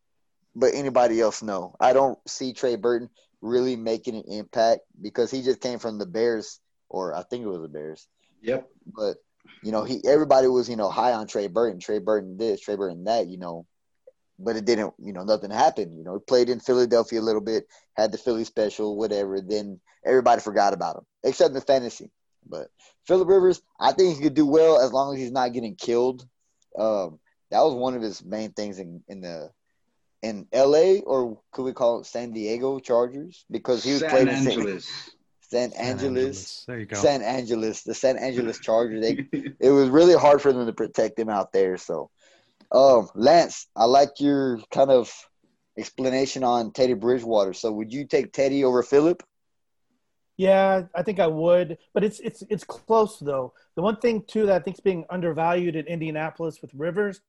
[0.55, 1.75] but anybody else, no.
[1.79, 3.09] I don't see Trey Burton
[3.41, 7.47] really making an impact because he just came from the Bears, or I think it
[7.47, 8.07] was the Bears.
[8.41, 8.67] Yep.
[8.87, 9.17] But
[9.61, 12.75] you know, he everybody was you know high on Trey Burton, Trey Burton this, Trey
[12.75, 13.65] Burton that, you know,
[14.39, 15.97] but it didn't, you know, nothing happened.
[15.97, 19.39] You know, he played in Philadelphia a little bit, had the Philly special, whatever.
[19.41, 22.09] Then everybody forgot about him, except in the fantasy.
[22.47, 22.69] But
[23.05, 26.25] Philip Rivers, I think he could do well as long as he's not getting killed.
[26.77, 27.19] Um,
[27.51, 29.51] that was one of his main things in, in the
[30.21, 31.01] in L.A.
[31.01, 35.09] or could we call it San Diego Chargers because he was San playing in Angeles.
[35.51, 36.63] San, San San Angeles.
[36.65, 36.95] There you go.
[36.95, 39.01] San Angeles, the San Angeles Chargers.
[39.01, 39.27] They,
[39.59, 41.75] it was really hard for them to protect him out there.
[41.77, 42.09] So,
[42.71, 45.13] um, Lance, I like your kind of
[45.77, 47.51] explanation on Teddy Bridgewater.
[47.53, 49.21] So, would you take Teddy over Philip?
[50.37, 53.53] Yeah, I think I would, but it's it's it's close though.
[53.75, 57.19] The one thing too that I think's being undervalued in Indianapolis with Rivers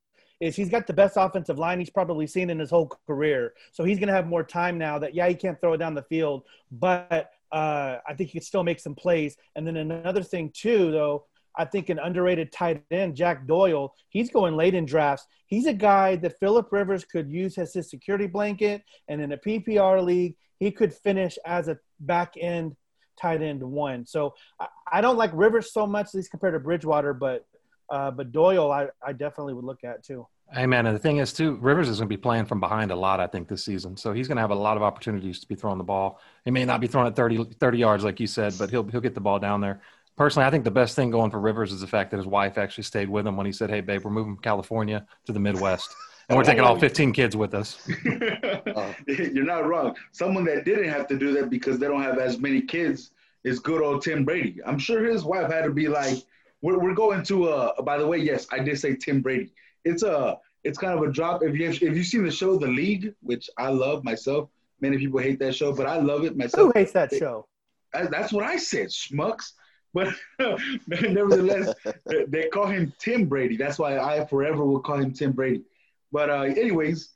[0.40, 3.54] is he's got the best offensive line he's probably seen in his whole career.
[3.72, 4.98] So he's going to have more time now.
[4.98, 8.46] That yeah, he can't throw it down the field, but uh, I think he could
[8.46, 9.36] still make some plays.
[9.54, 14.30] And then another thing too, though, I think an underrated tight end, Jack Doyle, he's
[14.30, 15.26] going late in drafts.
[15.46, 19.36] He's a guy that Philip Rivers could use as his security blanket, and in a
[19.36, 22.74] PPR league, he could finish as a back end
[23.20, 24.06] tight end one.
[24.06, 27.44] So I, I don't like Rivers so much, at least compared to Bridgewater, but
[27.90, 30.26] uh, but Doyle, I, I definitely would look at too.
[30.54, 32.90] Hey man, and the thing is too, Rivers is going to be playing from behind
[32.90, 33.96] a lot, I think, this season.
[33.96, 36.20] So he's going to have a lot of opportunities to be throwing the ball.
[36.44, 39.00] He may not be throwing it 30, 30 yards like you said, but he'll he'll
[39.00, 39.80] get the ball down there.
[40.16, 42.58] Personally, I think the best thing going for Rivers is the fact that his wife
[42.58, 45.40] actually stayed with him when he said, "Hey, babe, we're moving from California to the
[45.40, 45.88] Midwest,
[46.28, 47.88] and we're taking all 15 kids with us."
[49.06, 49.96] You're not wrong.
[50.10, 53.12] Someone that didn't have to do that because they don't have as many kids
[53.42, 54.60] is good old Tim Brady.
[54.66, 56.18] I'm sure his wife had to be like,
[56.60, 59.50] "We're, we're going to uh." By the way, yes, I did say Tim Brady.
[59.84, 61.42] It's a it's kind of a drop.
[61.42, 64.48] If you if you've seen the show The League, which I love myself,
[64.80, 66.72] many people hate that show, but I love it myself.
[66.72, 67.46] Who hates that show?
[67.92, 69.52] That- That's what I said, schmucks.
[69.94, 70.14] But
[70.88, 71.74] nevertheless,
[72.06, 73.56] they- they call him Tim Brady.
[73.56, 75.62] That's why I forever will call him Tim Brady.
[76.10, 77.10] But uh, anyways,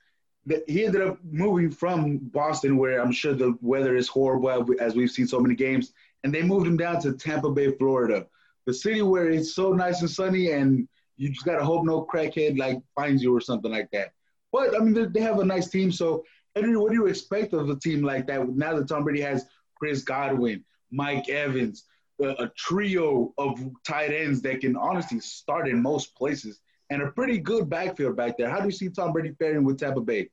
[0.47, 4.95] the, he ended up moving from Boston, where I'm sure the weather is horrible, as
[4.95, 5.93] we've seen so many games,
[6.25, 8.27] and they moved him down to Tampa Bay, Florida,
[8.65, 12.59] the city where it's so nice and sunny, and you just gotta hope no crackhead
[12.59, 14.13] like finds you or something like that.
[14.53, 15.91] But I mean, they, have a nice team.
[15.93, 16.25] So,
[16.55, 18.49] Henry, what do you expect of a team like that?
[18.49, 21.85] Now that Tom Brady has Chris Godwin, Mike Evans,
[22.21, 27.39] a trio of tight ends that can honestly start in most places, and a pretty
[27.39, 28.49] good backfield back there.
[28.49, 30.31] How do you see Tom Brady faring with Tampa Bay?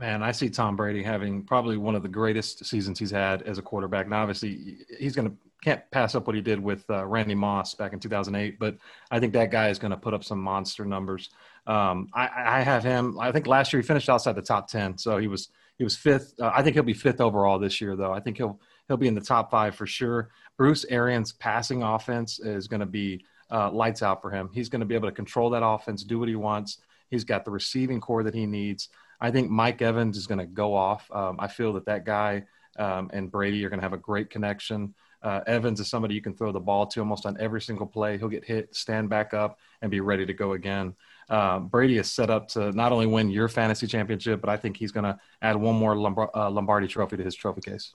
[0.00, 3.58] Man, I see Tom Brady having probably one of the greatest seasons he's had as
[3.58, 4.08] a quarterback.
[4.08, 7.74] Now, obviously, he's going to can't pass up what he did with uh, Randy Moss
[7.74, 8.76] back in 2008, but
[9.10, 11.30] I think that guy is going to put up some monster numbers.
[11.66, 12.28] Um, I,
[12.58, 13.18] I have him.
[13.18, 15.96] I think last year he finished outside the top 10, so he was he was
[15.96, 16.34] fifth.
[16.38, 18.12] Uh, I think he'll be fifth overall this year, though.
[18.12, 20.28] I think he'll he'll be in the top five for sure.
[20.58, 24.50] Bruce Arians' passing offense is going to be uh, lights out for him.
[24.52, 26.78] He's going to be able to control that offense, do what he wants.
[27.08, 28.88] He's got the receiving core that he needs.
[29.20, 31.10] I think Mike Evans is going to go off.
[31.12, 32.44] Um, I feel that that guy
[32.78, 34.94] um, and Brady are going to have a great connection.
[35.22, 38.18] Uh, Evans is somebody you can throw the ball to almost on every single play.
[38.18, 40.94] He'll get hit, stand back up, and be ready to go again.
[41.30, 44.76] Uh, Brady is set up to not only win your fantasy championship, but I think
[44.76, 45.94] he's going to add one more
[46.36, 47.94] uh, Lombardi trophy to his trophy case.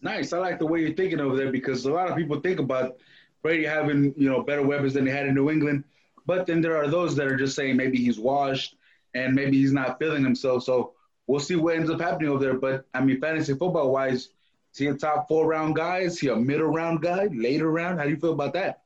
[0.00, 0.32] Nice.
[0.32, 2.98] I like the way you're thinking over there because a lot of people think about
[3.42, 5.82] Brady having you know better weapons than they had in New England,
[6.26, 8.76] but then there are those that are just saying maybe he's washed
[9.14, 10.64] and maybe he's not feeling himself.
[10.64, 10.94] So
[11.26, 12.58] we'll see what ends up happening over there.
[12.58, 14.28] But I mean, fantasy football wise,
[14.72, 15.98] is he a top four round guy?
[15.98, 17.28] Is he a middle round guy?
[17.32, 17.98] Later round?
[17.98, 18.82] How do you feel about that?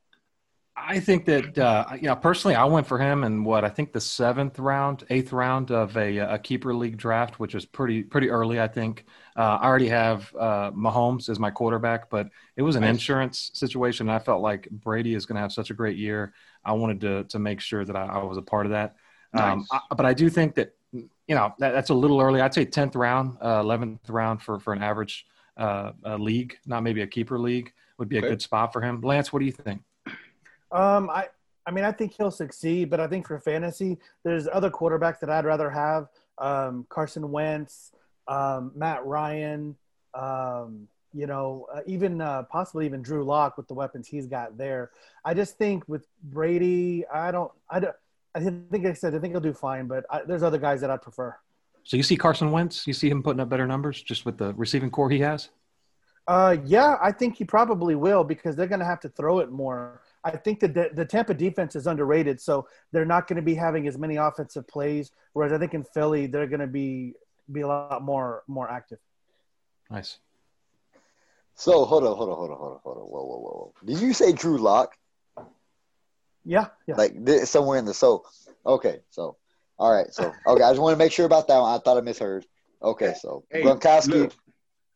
[0.74, 3.92] I think that, uh, you know, personally, I went for him in what I think
[3.92, 8.30] the seventh round, eighth round of a, a keeper league draft, which is pretty pretty
[8.30, 8.58] early.
[8.58, 9.04] I think
[9.36, 14.08] uh, I already have uh, Mahomes as my quarterback, but it was an insurance situation.
[14.08, 16.32] I felt like Brady is going to have such a great year.
[16.64, 18.96] I wanted to to make sure that I, I was a part of that.
[19.34, 22.40] Um, I, but I do think that you know that, that's a little early.
[22.40, 25.26] I'd say tenth round, uh, eleventh round for for an average
[25.56, 28.28] uh, uh, league, not maybe a keeper league, would be a Okay.
[28.28, 29.00] good spot for him.
[29.00, 29.82] Lance, what do you think?
[30.70, 31.28] Um, I,
[31.66, 35.30] I mean, I think he'll succeed, but I think for fantasy, there's other quarterbacks that
[35.30, 36.08] I'd rather have.
[36.38, 37.92] Um, Carson Wentz,
[38.26, 39.76] um, Matt Ryan,
[40.14, 44.56] um, you know, uh, even uh, possibly even Drew Lock with the weapons he's got
[44.56, 44.90] there.
[45.26, 47.94] I just think with Brady, I don't, I don't,
[48.34, 50.90] I think I said, I think he'll do fine, but I, there's other guys that
[50.90, 51.36] I'd prefer.
[51.84, 54.54] So you see Carson Wentz, you see him putting up better numbers just with the
[54.54, 55.50] receiving core he has.
[56.28, 59.50] Uh, yeah, I think he probably will because they're going to have to throw it
[59.50, 60.02] more.
[60.22, 63.54] I think that the, the Tampa defense is underrated, so they're not going to be
[63.54, 65.10] having as many offensive plays.
[65.32, 67.14] Whereas I think in Philly, they're going to be
[67.50, 69.00] be a lot more more active.
[69.90, 70.18] Nice.
[71.56, 73.02] So hold on, hold on, hold on, hold on, hold on.
[73.02, 73.74] Whoa, whoa, whoa, whoa.
[73.84, 74.96] Did you say Drew Lock?
[76.44, 76.96] Yeah, yeah.
[76.96, 78.24] Like this, somewhere in the so.
[78.64, 79.36] Okay, so
[79.78, 80.62] all right, so okay.
[80.62, 81.74] I just want to make sure about that one.
[81.74, 82.46] I thought I misheard.
[82.82, 84.08] Okay, so Hey, Gronkowski.
[84.08, 84.34] look,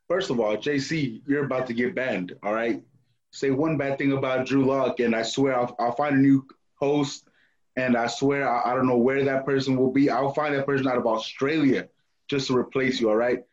[0.09, 2.35] first of all, JC, you're about to get banned.
[2.43, 2.83] All right.
[3.31, 6.47] Say one bad thing about Drew Lock, and I swear I'll, I'll find a new
[6.75, 7.29] host,
[7.77, 10.09] and I swear I, I don't know where that person will be.
[10.11, 11.89] I'll find that person out of Australia
[12.29, 13.09] just to replace you.
[13.11, 13.45] All right.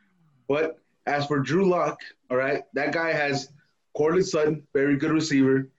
[0.47, 3.49] But as for Drew Lock, all right, that guy has
[3.95, 5.69] Courtland Sutton, very good receiver.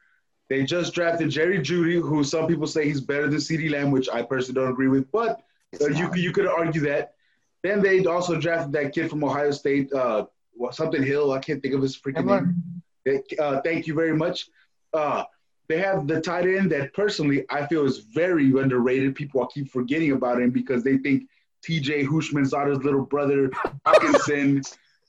[0.51, 4.09] They just drafted Jerry Jeudy, who some people say he's better than CeeDee Lamb, which
[4.13, 5.41] I personally don't agree with, but
[5.81, 7.15] uh, you, you could argue that.
[7.63, 10.27] Then they also drafted that kid from Ohio State, uh,
[10.71, 11.33] something Hill.
[11.33, 12.83] I can't think of his freaking name.
[13.07, 14.49] They- Uh, thank you very much.
[14.93, 15.25] Uh,
[15.69, 19.15] they have the tight end that personally I feel is very underrated.
[19.15, 21.25] People keep forgetting about him because they think
[21.67, 23.49] TJ Houshmandzadeh's little brother
[23.87, 24.59] Hockenson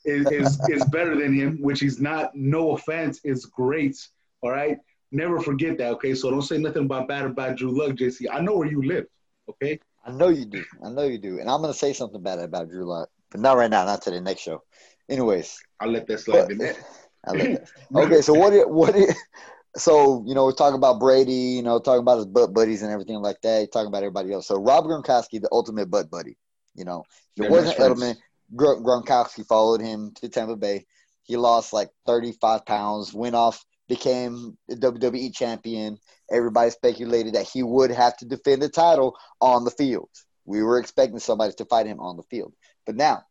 [0.06, 2.36] is, is is better than him, which he's not.
[2.36, 3.98] No offense, is great.
[4.42, 4.78] All right,
[5.16, 5.92] never forget that.
[5.94, 8.26] Okay, so don't say nothing about bad about Drew Lock, JC.
[8.32, 9.06] I know where you live.
[9.50, 10.64] Okay, I know you do.
[10.84, 11.40] I know you do.
[11.40, 13.86] And I'm gonna say something bad about Drew Lock, but not right now.
[13.86, 14.64] Not to the next show.
[15.10, 16.58] Anyways, I'll let that slide.
[16.58, 16.78] but,
[17.26, 17.70] I love that.
[17.96, 18.54] Okay, so what?
[18.54, 18.96] It, what?
[18.96, 19.16] It,
[19.78, 21.34] so you know, we're talking about Brady.
[21.34, 23.72] You know, talking about his butt buddies and everything like that.
[23.72, 24.48] Talking about everybody else.
[24.48, 26.38] So Rob Gronkowski, the ultimate butt buddy.
[26.76, 27.04] You know,
[27.38, 27.78] it wasn't.
[27.78, 28.16] Edelman,
[28.56, 30.86] Gr- Gronkowski followed him to Tampa Bay.
[31.24, 33.14] He lost like 35 pounds.
[33.14, 35.98] Went off, became the WWE champion.
[36.32, 40.10] Everybody speculated that he would have to defend the title on the field.
[40.46, 42.54] We were expecting somebody to fight him on the field,
[42.86, 43.24] but now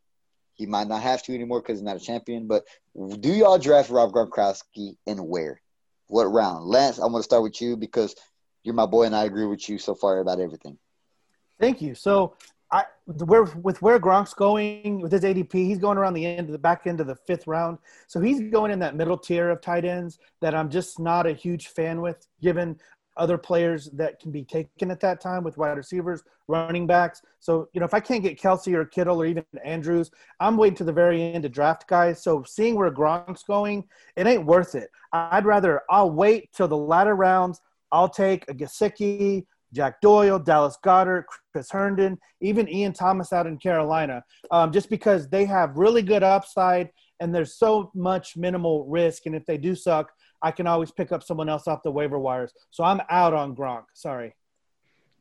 [0.55, 2.47] he might not have to anymore because he's not a champion.
[2.47, 5.61] But do y'all draft Rob Gronkowski and where?
[6.07, 6.65] What round?
[6.67, 8.15] Lance, I want to start with you because
[8.63, 10.79] you're my boy and I agree with you so far about everything.
[11.59, 11.95] Thank you.
[11.95, 12.35] So,
[12.71, 16.53] I where with where Gronk's going with his ADP, he's going around the end of
[16.53, 17.79] the back end of the fifth round.
[18.07, 21.33] So he's going in that middle tier of tight ends that I'm just not a
[21.33, 22.79] huge fan with, given
[23.17, 27.23] other players that can be taken at that time with wide receivers, running backs.
[27.41, 30.11] So you know, if I can't get Kelce or Kittle or even Andrews,
[30.41, 32.23] I'm waiting to the very end to draft guys.
[32.23, 33.85] So seeing where Gronk's going,
[34.17, 34.91] it ain't worth it.
[35.13, 37.61] I'd rather I'll wait till the latter rounds.
[37.93, 43.59] I'll take a Gesicki, Jack Doyle, Dallas Goedert, Chris Herndon, even Ian Thomas out in
[43.59, 49.27] Carolina, um, just because they have really good upside and there's so much minimal risk.
[49.27, 50.13] And if they do suck,
[50.43, 52.53] I can always pick up someone else off the waiver wires.
[52.71, 53.85] So I'm out on Gronk.
[53.95, 54.35] Sorry.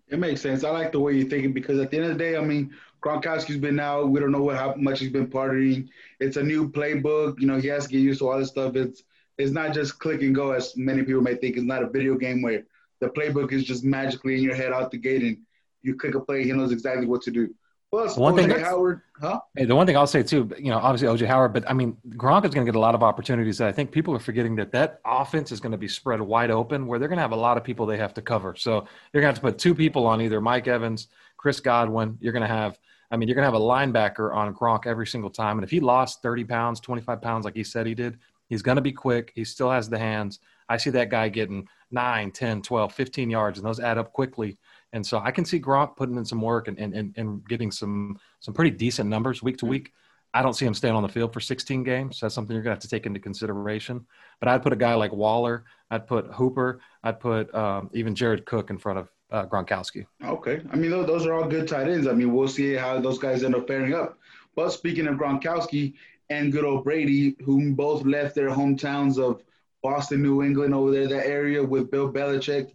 [0.09, 0.63] It makes sense.
[0.63, 2.73] I like the way you're thinking because at the end of the day, I mean,
[3.01, 4.09] Gronkowski's been out.
[4.09, 5.89] We don't know what how much he's been partying.
[6.19, 7.39] It's a new playbook.
[7.39, 8.75] You know, he has to get used to all this stuff.
[8.75, 9.03] It's
[9.37, 11.57] it's not just click and go as many people may think.
[11.57, 12.63] It's not a video game where
[13.03, 15.37] the playbook is just magically in your head out the gate and
[15.81, 17.53] you click a play, he knows exactly what to do.
[17.91, 19.39] Plus, One thing Howard, huh?
[19.55, 21.95] Hey, the one thing I'll say too, you know, obviously OJ Howard, but I mean,
[22.09, 23.59] Gronk is going to get a lot of opportunities.
[23.59, 26.49] That I think people are forgetting that that offense is going to be spread wide
[26.49, 28.55] open, where they're going to have a lot of people they have to cover.
[28.55, 32.17] So you're going to have to put two people on either Mike Evans, Chris Godwin.
[32.19, 32.79] You're going to have,
[33.11, 35.59] I mean, you're going to have a linebacker on Gronk every single time.
[35.59, 38.77] And if he lost 30 pounds, 25 pounds, like he said he did, he's going
[38.77, 39.31] to be quick.
[39.35, 40.39] He still has the hands.
[40.69, 44.57] I see that guy getting 9, 10, 12, 15 yards, and those add up quickly.
[44.93, 48.19] And so I can see Gronk putting in some work and, and, and, getting some
[48.39, 49.91] some pretty decent numbers week to week.
[50.35, 52.19] I don't see him staying on the field for 16 games.
[52.19, 54.05] That's something you're going to have to take into consideration.
[54.39, 58.45] But I'd put a guy like Waller, I'd put Hooper, I'd put um, even Jared
[58.45, 60.05] Cook in front of uh, Gronkowski.
[60.23, 60.61] Okay.
[60.71, 62.07] I mean, those, those are all good tight ends.
[62.07, 64.17] I mean, we'll see how those guys end up pairing up.
[64.55, 65.93] But speaking of Gronkowski
[66.29, 69.43] and good old Brady, whom both left their hometowns of
[69.83, 72.71] Boston, New England, over there, that area with Bill Belichick,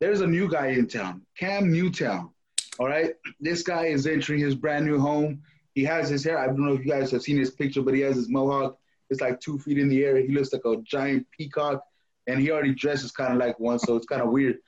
[0.00, 2.30] there's a new guy in town, Cam Newtown.
[2.78, 3.14] All right.
[3.40, 5.42] This guy is entering his brand new home.
[5.74, 6.38] He has his hair.
[6.38, 8.78] I don't know if you guys have seen his picture, but he has his mohawk.
[9.10, 10.16] It's like two feet in the air.
[10.16, 11.84] He looks like a giant peacock,
[12.26, 14.58] and he already dresses kind of like one, so it's kind of weird.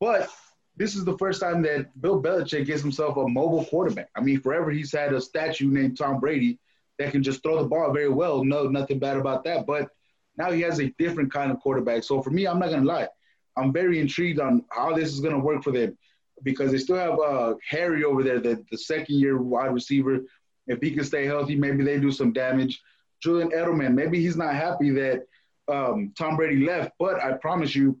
[0.00, 0.30] But
[0.76, 4.08] this is the first time that Bill Belichick gets himself a mobile quarterback.
[4.16, 6.58] I mean, forever he's had a statue named Tom Brady
[6.98, 8.44] that can just throw the ball very well.
[8.44, 9.66] No, nothing bad about that.
[9.66, 9.90] But
[10.38, 12.04] now he has a different kind of quarterback.
[12.04, 13.08] So for me, I'm not gonna lie,
[13.56, 15.96] I'm very intrigued on how this is gonna work for them
[16.42, 20.20] because they still have uh, Harry over there, the, the second year wide receiver.
[20.66, 22.80] If he can stay healthy, maybe they do some damage.
[23.22, 25.26] Julian Edelman, maybe he's not happy that
[25.66, 27.98] um, Tom Brady left, but I promise you,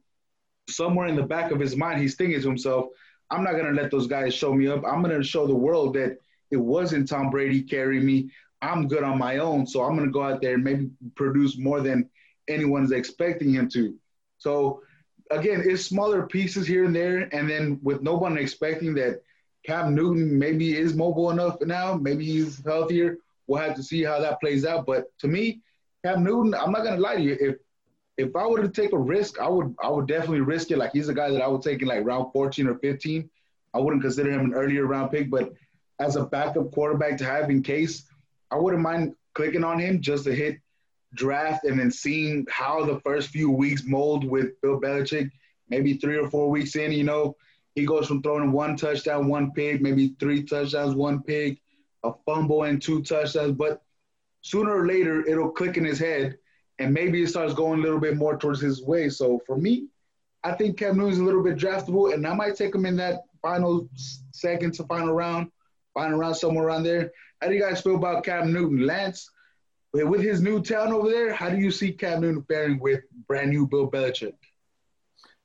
[0.70, 2.86] somewhere in the back of his mind, he's thinking to himself,
[3.30, 4.84] I'm not going to let those guys show me up.
[4.86, 6.18] I'm going to show the world that
[6.50, 8.30] it wasn't Tom Brady carrying me.
[8.60, 11.80] I'm good on my own, so I'm gonna go out there and maybe produce more
[11.80, 12.08] than
[12.48, 13.94] anyone's expecting him to.
[14.38, 14.82] So
[15.30, 19.22] again, it's smaller pieces here and there, and then with no one expecting that
[19.66, 23.18] Cam Newton maybe is mobile enough now, maybe he's healthier.
[23.46, 24.86] We'll have to see how that plays out.
[24.86, 25.60] But to me,
[26.04, 27.36] Cam Newton, I'm not gonna lie to you.
[27.40, 27.56] If
[28.16, 30.78] if I were to take a risk, I would I would definitely risk it.
[30.78, 33.28] Like he's a guy that I would take in like round 14 or 15.
[33.74, 35.52] I wouldn't consider him an earlier round pick, but
[36.00, 38.04] as a backup quarterback to have in case,
[38.50, 40.58] I wouldn't mind clicking on him just to hit
[41.14, 45.30] draft and then seeing how the first few weeks mold with Bill Belichick.
[45.68, 47.36] Maybe three or four weeks in, you know,
[47.74, 51.60] he goes from throwing one touchdown, one pig, maybe three touchdowns, one pig,
[52.04, 53.52] a fumble, and two touchdowns.
[53.52, 53.82] But
[54.40, 56.38] sooner or later, it'll click in his head,
[56.78, 59.08] and maybe it starts going a little bit more towards his way.
[59.10, 59.88] So for me,
[60.42, 63.22] I think Cam Newton's a little bit draftable, and I might take him in that
[63.42, 63.88] final
[64.32, 65.50] second to final round,
[65.94, 67.12] final round somewhere around there.
[67.40, 69.30] How do you guys feel about Cam Newton, Lance?
[69.92, 73.50] With his new town over there, how do you see Cam Newton faring with brand
[73.50, 74.34] new Bill Belichick?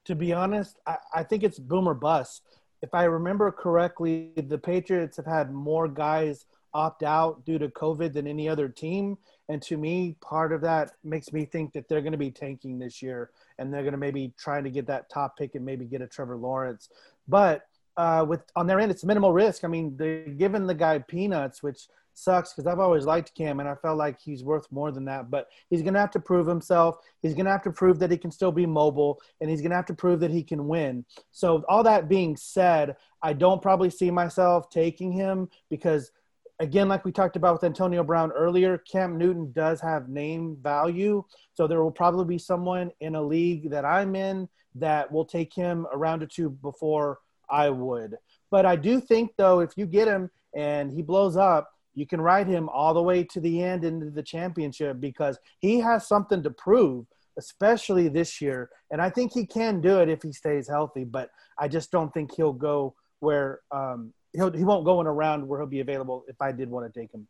[0.05, 2.43] To be honest, I, I think it's boomer bust.
[2.81, 8.11] If I remember correctly, the Patriots have had more guys opt out due to COVID
[8.11, 9.17] than any other team.
[9.47, 12.79] And to me, part of that makes me think that they're going to be tanking
[12.79, 15.85] this year and they're going to maybe trying to get that top pick and maybe
[15.85, 16.89] get a Trevor Lawrence.
[17.29, 17.65] But
[17.95, 19.63] uh, with on their end, it's minimal risk.
[19.63, 23.69] I mean, they're giving the guy peanuts, which– sucks because I've always liked Cam and
[23.69, 25.29] I felt like he's worth more than that.
[25.29, 26.97] But he's going to have to prove himself.
[27.21, 29.71] He's going to have to prove that he can still be mobile and he's going
[29.71, 31.05] to have to prove that he can win.
[31.31, 36.11] So, all that being said, I don't probably see myself taking him because,
[36.59, 41.23] again, like we talked about with Antonio Brown earlier, Cam Newton does have name value.
[41.53, 45.53] So, there will probably be someone in a league that I'm in that will take
[45.53, 48.17] him a round or two before I would.
[48.49, 52.21] But I do think, though, if you get him and he blows up, you can
[52.21, 56.41] ride him all the way to the end into the championship because he has something
[56.43, 57.05] to prove,
[57.37, 58.69] especially this year.
[58.91, 62.13] And I think he can do it if he stays healthy, but I just don't
[62.13, 65.79] think he'll go where um, he'll, he won't go in a round where he'll be
[65.79, 67.27] available if I did want to take him.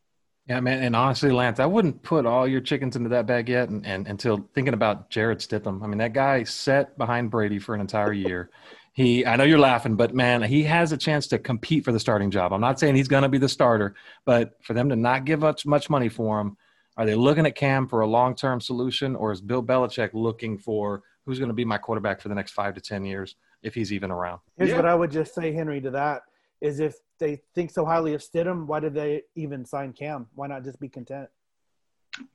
[0.48, 0.84] Yeah, man.
[0.84, 3.70] And honestly, Lance, I wouldn't put all your chickens into that bag yet.
[3.70, 5.82] And, and until thinking about Jarrett Stidham.
[5.82, 8.50] I mean, that guy sat behind Brady for an entire year.
[8.94, 12.00] He, I know you're laughing, but man, he has a chance to compete for the
[12.00, 12.54] starting job.
[12.54, 15.40] I'm not saying he's going to be the starter, but for them to not give
[15.40, 16.58] much much money for him,
[16.96, 20.60] are they looking at Cam for a long term solution, or is Bill Belichick looking
[20.60, 23.74] for who's going to be my quarterback for the next five to ten years if
[23.74, 24.40] he's even around?
[24.58, 24.76] Here's yeah.
[24.76, 26.22] what I would just say, Henry, to that
[26.62, 30.28] is if they think so highly of Stidham, why did they even sign Cam?
[30.36, 31.30] Why not just be content?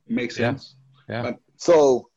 [0.09, 0.77] Makes sense.
[1.09, 1.23] Yeah.
[1.23, 1.33] yeah.
[1.57, 2.11] So,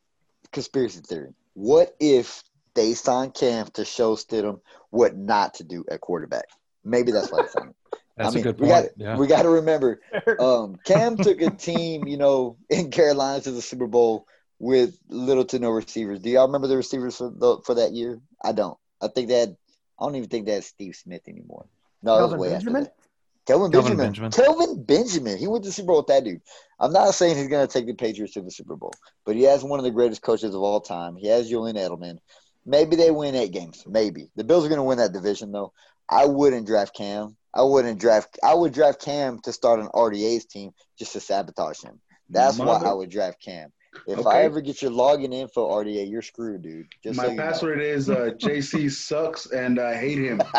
[0.50, 1.32] conspiracy theory.
[1.54, 2.42] What if
[2.74, 4.60] they signed Cam to show Stidham
[4.90, 6.46] what not to do at quarterback.
[6.84, 7.74] Maybe that's why they signed him.
[8.14, 8.84] That's I mean, a good we point.
[8.84, 9.16] got yeah.
[9.16, 10.02] we got to remember,
[10.38, 14.26] um, Cam took a team, you know, in Carolina to the Super Bowl
[14.58, 16.20] with little to no receivers.
[16.20, 18.20] Do y'all remember the receivers for the, for that year?
[18.44, 18.76] I don't.
[19.00, 19.56] I think that
[19.98, 21.64] I don't even think that's Steve Smith anymore.
[22.02, 22.82] No, Kelvin it was way Benjamin?
[22.82, 23.02] after that.
[23.46, 24.30] Kelvin, Kelvin Benjamin.
[24.30, 24.30] Benjamin.
[24.30, 25.38] Kelvin Benjamin.
[25.38, 26.42] He went to the Super Bowl with that dude.
[26.78, 28.92] I'm not saying he's going to take the Patriots to the Super Bowl,
[29.24, 31.16] but he has one of the greatest coaches of all time.
[31.16, 32.18] He has Julian Edelman.
[32.64, 33.84] Maybe they win eight games.
[33.86, 35.72] Maybe the Bills are going to win that division though.
[36.08, 37.36] I wouldn't draft Cam.
[37.54, 38.38] I wouldn't draft.
[38.42, 42.00] I would draft Cam to start an RDA's team just to sabotage him.
[42.30, 43.72] That's Mother- why I would draft Cam.
[44.06, 44.28] If Okay.
[44.38, 46.86] I ever get your login info RDA, you're screwed, dude.
[47.04, 47.42] Just so My know.
[47.42, 50.40] password is uh, JC sucks and I hate him.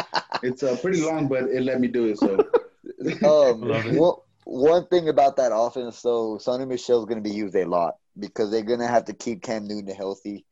[0.43, 2.20] It's uh, pretty long, but it let me do it.
[2.20, 2.38] So
[3.24, 3.62] Um,
[3.97, 7.95] one, one thing about that offense, though, Sony Michel's going to be used a lot
[8.20, 10.45] because they're going to have to keep Cam Newton healthy.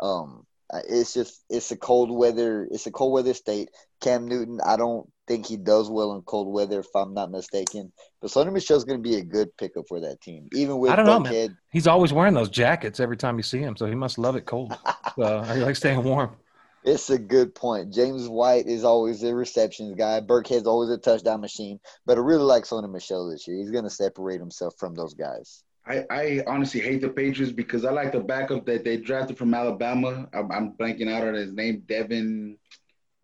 [0.00, 2.66] Um, Uh, it's just it's a cold weather.
[2.70, 3.70] It's a cold weather state.
[4.00, 7.92] Cam Newton, I don't think he does well in cold weather, if I'm not mistaken.
[8.20, 10.96] But Sony Michel's going to be a good pickup for that team, even with I
[10.96, 11.32] don't know, man.
[11.32, 11.56] Burkhead.
[11.70, 14.46] He's always wearing those jackets every time you see him, so he must love it
[14.46, 14.76] cold.
[15.16, 16.36] so he likes staying warm.
[16.84, 17.94] It's a good point.
[17.94, 20.20] James White is always a receptions guy.
[20.20, 21.80] Burkhead's always a touchdown machine.
[22.04, 23.56] But I really like Sonny Michelle this year.
[23.56, 25.64] He's going to separate himself from those guys.
[25.86, 29.52] I, I honestly hate the Patriots because I like the backup that they drafted from
[29.52, 30.28] Alabama.
[30.32, 32.56] I'm, I'm blanking out on his name, Devin.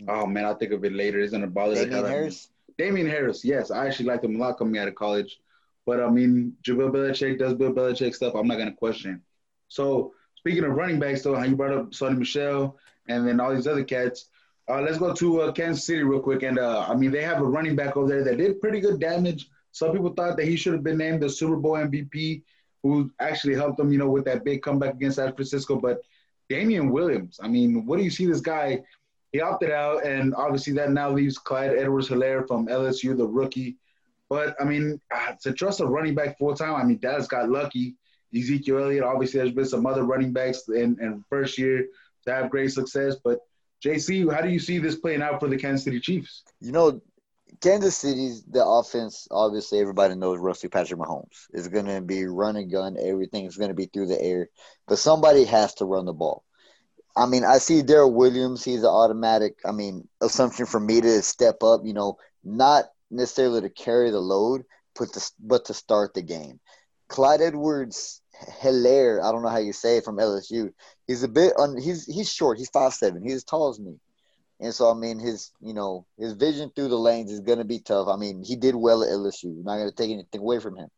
[0.09, 1.21] Oh man, I'll think of it later.
[1.21, 2.17] It's gonna bother the hell out of me.
[2.17, 2.49] Harris.
[2.79, 5.41] Damien Harris, yes, I actually liked him a lot coming out of college.
[5.87, 8.35] But I mean, Bill Belichick does Bill Belichick stuff.
[8.35, 9.23] I'm not gonna question.
[9.69, 12.77] So speaking of running backs, though, how you brought up Sony Michel
[13.09, 14.27] and then all these other cats.
[14.69, 16.43] Uh, let's go to uh, Kansas City real quick.
[16.43, 19.01] And uh, I mean, they have a running back over there that did pretty good
[19.01, 19.49] damage.
[19.73, 22.43] Some people thought that he should have been named the Super Bowl MVP,
[22.83, 25.77] who actually helped them, you know, with that big comeback against San Francisco.
[25.77, 26.01] But
[26.49, 28.83] Damien Williams, I mean, what do you see this guy?
[29.33, 33.77] He opted out, and obviously that now leaves Clyde Edwards Helaire from LSU, the rookie.
[34.29, 37.49] But I mean, uh, to trust a running back full time, I mean, Dallas got
[37.49, 37.97] lucky.
[38.35, 41.87] Ezekiel Elliott, obviously, there's been some other running backs in, in first year
[42.25, 43.17] to have great success.
[43.23, 43.41] But
[43.85, 46.45] JC, how do you see this playing out for the Kansas City Chiefs?
[46.61, 47.01] You know,
[47.61, 49.29] Kansas City's the offense.
[49.31, 52.97] Obviously, everybody knows roughly Patrick Mahomes is going to be run and gun.
[52.99, 54.49] Everything is going to be through the air,
[54.89, 56.45] but somebody has to run the ball.
[57.17, 58.65] I mean, I see Darrel Williams.
[58.65, 59.59] He's an automatic.
[59.65, 61.83] I mean, assumption for me to step up.
[61.85, 64.65] You know, not necessarily to carry the load,
[64.99, 66.61] but to but to start the game.
[67.09, 68.23] Clyde Edwards
[68.63, 70.73] Helaire, I don't know how you say it from LSU.
[71.07, 72.57] He's a bit un, he's he's short.
[72.57, 73.23] He's five seven.
[73.23, 73.99] He's as tall as me.
[74.61, 77.81] And so I mean his you know his vision through the lanes is gonna be
[77.81, 78.09] tough.
[78.09, 79.47] I mean he did well at LSU.
[79.47, 80.89] I'm not gonna take anything away from him,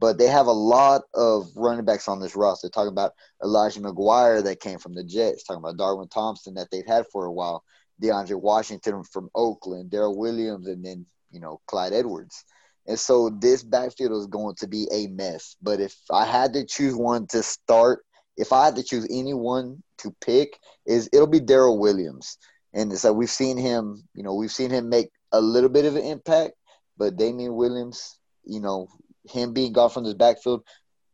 [0.00, 2.68] but they have a lot of running backs on this roster.
[2.68, 3.12] Talking about
[3.42, 5.44] Elijah McGuire that came from the Jets.
[5.44, 7.62] Talking about Darwin Thompson that they've had for a while.
[8.02, 9.90] DeAndre Washington from Oakland.
[9.90, 12.44] Darrel Williams, and then you know Clyde Edwards.
[12.86, 15.56] And so this backfield is going to be a mess.
[15.62, 18.04] But if I had to choose one to start,
[18.36, 22.38] if I had to choose anyone to pick, is it'll be Darrel Williams.
[22.74, 25.84] And it's like we've seen him, you know, we've seen him make a little bit
[25.84, 26.54] of an impact,
[26.96, 28.88] but Damien Williams, you know,
[29.28, 30.64] him being gone from this backfield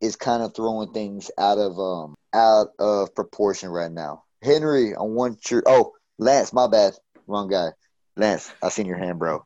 [0.00, 4.22] is kind of throwing things out of um out of proportion right now.
[4.42, 6.94] Henry, I want your oh Lance, my bad,
[7.26, 7.68] wrong guy.
[8.16, 9.44] Lance, I seen your hand, bro.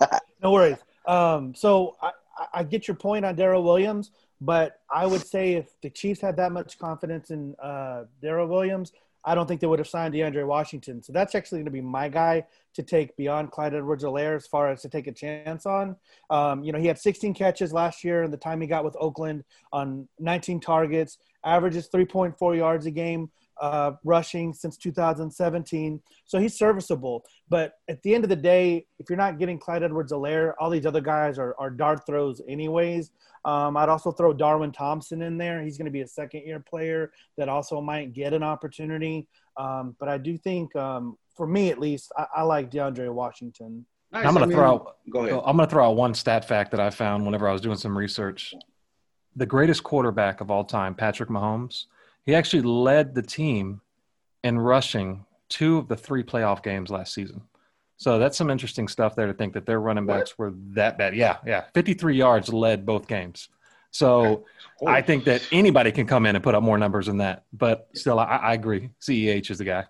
[0.42, 0.78] no worries.
[1.06, 2.12] Um, so I,
[2.54, 4.10] I get your point on Darrel Williams,
[4.40, 8.92] but I would say if the Chiefs had that much confidence in uh, Darrel Williams,
[9.24, 11.02] I don't think they would have signed DeAndre Washington.
[11.02, 12.44] So that's actually going to be my guy
[12.74, 15.96] to take beyond Clyde Edwards-Helaire as far as to take a chance on.
[16.30, 18.96] Um, you know, he had 16 catches last year and the time he got with
[18.98, 23.30] Oakland on 19 targets, averages 3.4 yards a game
[23.62, 26.02] uh, rushing since 2017.
[26.24, 27.24] So he's serviceable.
[27.48, 30.68] But at the end of the day, if you're not getting Clyde Edwards Helaire, all
[30.68, 33.12] these other guys are, are dart throws anyways.
[33.44, 35.62] Um, I'd also throw Darwin Thompson in there.
[35.62, 39.28] He's going to be a second year player that also might get an opportunity.
[39.56, 43.86] Um, but I do think, um, for me at least, I, I like DeAndre Washington.
[44.10, 44.26] Nice.
[44.26, 44.96] I'm going to throw out.
[45.08, 45.40] Go ahead.
[45.46, 47.78] I'm going to throw out one stat fact that I found whenever I was doing
[47.78, 48.54] some research.
[49.36, 51.86] The greatest quarterback of all time, Patrick Mahomes,
[52.24, 53.80] he actually led the team
[54.44, 57.42] in rushing two of the three playoff games last season.
[57.96, 60.46] So that's some interesting stuff there to think that their running backs what?
[60.46, 61.14] were that bad.
[61.14, 61.64] Yeah, yeah.
[61.74, 63.48] 53 yards led both games.
[63.92, 64.46] So
[64.86, 67.44] I think that anybody can come in and put up more numbers than that.
[67.52, 68.90] But still, I, I agree.
[69.00, 69.84] CEH is the guy.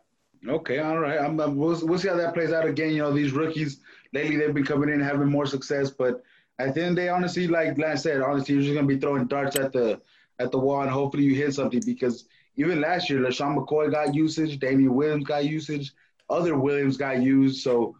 [0.46, 1.20] Okay, all right.
[1.20, 2.90] I'm, I'm, we'll, we'll see how that plays out again.
[2.90, 3.80] You know, these rookies
[4.12, 6.22] lately they've been coming in having more success, but
[6.58, 9.56] at the end they honestly, like Lance said, honestly, you're just gonna be throwing darts
[9.56, 10.00] at the
[10.42, 12.24] at the wall, and hopefully you hit something because
[12.56, 15.92] even last year, LeSean McCoy got usage, Damien Williams got usage,
[16.28, 17.62] other Williams got used.
[17.62, 17.96] So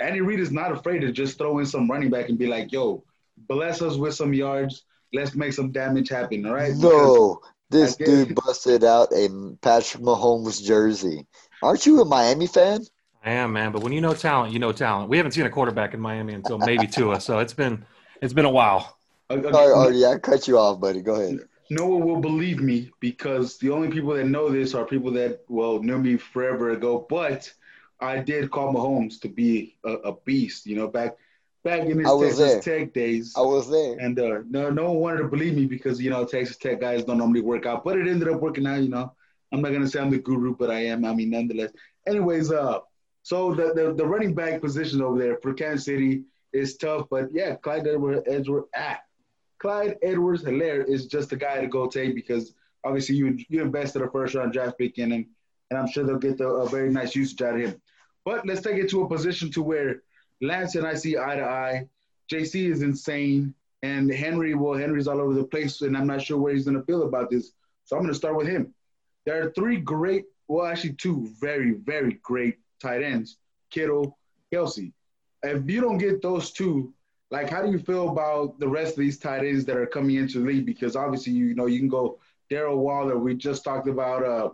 [0.00, 2.72] Andy Reid is not afraid to just throw in some running back and be like,
[2.72, 3.04] yo,
[3.48, 4.84] bless us with some yards.
[5.12, 6.46] Let's make some damage happen.
[6.46, 6.74] All right.
[6.74, 9.28] No, this dude busted out a
[9.62, 11.26] Patrick Mahomes jersey.
[11.62, 12.84] Aren't you a Miami fan?
[13.24, 13.72] I am, man.
[13.72, 15.08] But when you know talent, you know talent.
[15.08, 17.84] We haven't seen a quarterback in Miami until maybe Tua, so it's been
[18.20, 18.98] it's been a while.
[19.30, 21.02] Sorry, Artie, I cut you off, buddy.
[21.02, 21.40] Go ahead
[21.70, 25.40] no one will believe me because the only people that know this are people that
[25.48, 27.06] well knew me forever ago.
[27.08, 27.52] But
[28.00, 30.66] I did call Mahomes to be a, a beast.
[30.66, 31.16] You know, back
[31.64, 32.60] back in his Texas there.
[32.60, 33.34] Tech days.
[33.36, 36.24] I was there, and uh, no no one wanted to believe me because you know
[36.24, 38.82] Texas Tech guys don't normally work out, but it ended up working out.
[38.82, 39.12] You know,
[39.52, 41.04] I'm not gonna say I'm the guru, but I am.
[41.04, 41.72] I mean, nonetheless.
[42.06, 42.80] Anyways, uh,
[43.22, 47.28] so the the, the running back position over there for Kansas City is tough, but
[47.32, 49.00] yeah, Clyde Edward Edward ah,
[49.58, 52.52] Clyde Edwards Helaire is just the guy to go take because
[52.84, 55.26] obviously you you invested a first round draft pick in him,
[55.70, 57.80] and I'm sure they'll get the, a very nice usage out of him.
[58.24, 60.02] But let's take it to a position to where
[60.40, 61.88] Lance and I see eye to eye.
[62.30, 66.38] JC is insane, and Henry, well, Henry's all over the place, and I'm not sure
[66.38, 67.52] where he's going to feel about this.
[67.84, 68.74] So I'm going to start with him.
[69.24, 73.38] There are three great, well, actually two very, very great tight ends:
[73.70, 74.18] Kittle,
[74.52, 74.92] Kelce.
[75.42, 76.92] If you don't get those two,
[77.30, 80.16] like how do you feel about the rest of these tight ends that are coming
[80.16, 80.66] into the league?
[80.66, 82.18] Because obviously, you know, you can go
[82.50, 83.18] Daryl Waller.
[83.18, 84.50] We just talked about uh,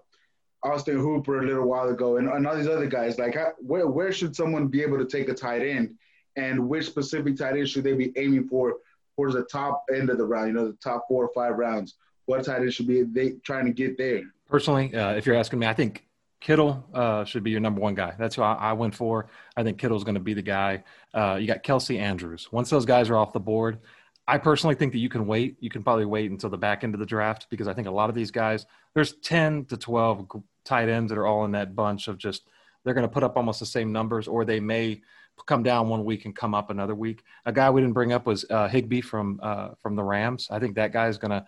[0.65, 3.19] Austin Hooper a little while ago, and, and all these other guys.
[3.19, 5.97] Like, how, where where should someone be able to take a tight end,
[6.37, 8.77] and which specific tight end should they be aiming for
[9.17, 10.49] towards the top end of the round?
[10.49, 11.97] You know, the top four or five rounds.
[12.27, 14.23] What tight end should be they trying to get there?
[14.49, 16.07] Personally, uh, if you're asking me, I think
[16.43, 18.15] Kittle uh, should be your number one guy.
[18.19, 19.29] That's who I, I went for.
[19.57, 20.83] I think Kittle's going to be the guy.
[21.15, 22.51] Uh, you got Kelce Andrews.
[22.51, 23.79] Once those guys are off the board,
[24.27, 25.57] I personally think that you can wait.
[25.61, 27.93] You can probably wait until the back end of the draft because I think a
[27.93, 30.27] lot of these guys, there's 10 to 12
[30.65, 32.43] tight ends that are all in that bunch of just
[32.85, 35.01] they're going to put up almost the same numbers, or they may
[35.47, 37.23] come down one week and come up another week.
[37.47, 40.49] A guy we didn't bring up was uh, Higbee from uh, from the Rams.
[40.51, 41.47] I think that guy is going to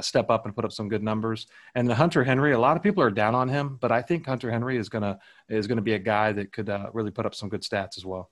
[0.00, 1.46] step up and put up some good numbers.
[1.74, 4.26] And the Hunter Henry, a lot of people are down on him, but I think
[4.26, 5.18] Hunter Henry is going to
[5.48, 7.96] is going to be a guy that could uh, really put up some good stats
[7.96, 8.30] as well.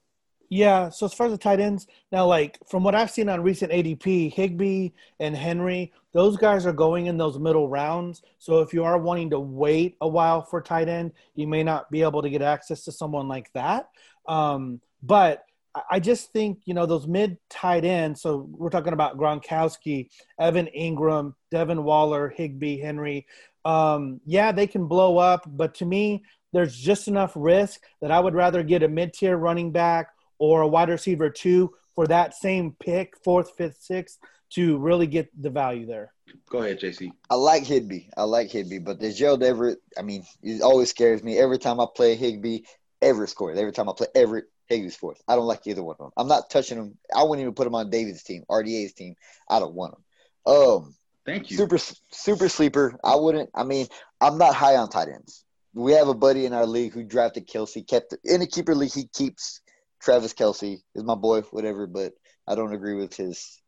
[0.50, 0.88] Yeah.
[0.88, 3.70] So as far as the tight ends, now like from what I've seen on recent
[3.70, 4.90] ADP, Higbee
[5.20, 8.22] and Henry, those guys are going in those middle rounds.
[8.38, 11.90] So if you are wanting to wait a while for tight end, you may not
[11.90, 13.90] be able to get access to someone like that.
[14.26, 15.44] Um, but
[15.90, 18.22] I just think you know those mid tight ends.
[18.22, 23.26] So we're talking about Gronkowski, Evan Engram, Devin Waller, Higbee, Henry.
[23.64, 28.20] Um, yeah, they can blow up, but to me, there's just enough risk that I
[28.20, 32.34] would rather get a mid tier running back or a wide receiver two for that
[32.34, 34.18] same pick, fourth, fifth, sixth,
[34.50, 36.12] to really get the value there.
[36.48, 37.10] Go ahead, JC.
[37.28, 38.06] I like Higbee.
[38.16, 41.38] I like Higbee, but the Gerald Everett, I mean, it always scares me.
[41.38, 42.60] Every time I play Higbee,
[43.02, 43.58] Everett scores.
[43.58, 45.20] Every time I play Everett, Higbee's fourth.
[45.26, 46.12] I don't like either one of them.
[46.16, 46.98] I'm not touching them.
[47.14, 49.14] I wouldn't even put them on David's team, RDA's team.
[49.48, 50.54] I don't want them.
[50.54, 50.94] Um,
[51.26, 51.56] Thank you.
[51.56, 51.78] super
[52.10, 52.98] super sleeper.
[53.04, 53.50] I wouldn't.
[53.54, 53.86] I mean,
[54.20, 55.44] I'm not high on tight ends.
[55.74, 57.86] We have a buddy in our league who drafted Kelce.
[57.86, 58.92] Kept in a keeper league.
[58.94, 59.60] He keeps
[60.00, 61.86] Travis Kelce is my boy, whatever.
[61.86, 62.12] But
[62.46, 63.60] I don't agree with his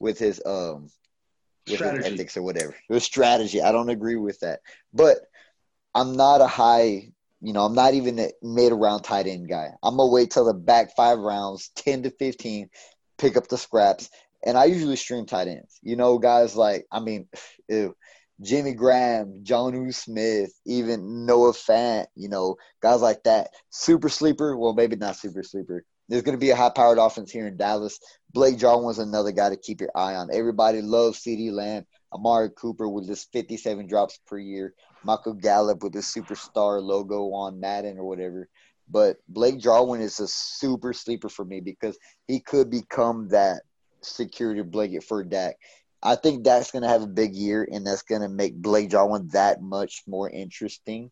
[0.00, 0.90] with his um
[1.66, 2.04] with Strategy.
[2.04, 2.76] his ethics or whatever.
[2.88, 3.62] His strategy.
[3.62, 4.60] I don't agree with that.
[4.92, 5.18] But
[5.94, 7.12] I'm not a high.
[7.40, 9.68] You know, I'm not even a mid round tight end guy.
[9.82, 12.68] I'm gonna wait till the back five rounds, ten to fifteen,
[13.16, 14.10] pick up the scraps,
[14.44, 15.78] and I usually stream tight ends.
[15.82, 17.28] You know, guys like I mean,
[17.68, 17.94] ew,
[18.40, 23.50] Jimmy Graham, Jonnu Smith, even Noah Fant, you know, guys like that.
[23.70, 25.84] Super sleeper, well, maybe not super sleeper.
[26.08, 27.98] There's to be a high powered offense here in Dallas.
[28.32, 30.30] Blake Jarwin's another guy to keep your eye on.
[30.32, 34.72] Everybody loves CeeDee Lamb, Amari Cooper with just 57 drops per year,
[35.04, 38.48] Michael Gallup with his superstar logo on Madden or whatever.
[38.90, 43.62] But Blake Jarwin is a super sleeper for me because he could become that
[44.00, 45.56] security blanket for Dak.
[46.02, 48.90] I think Dak's going to have a big year, and that's going to make Blake
[48.90, 51.10] Jarwin that much more interesting.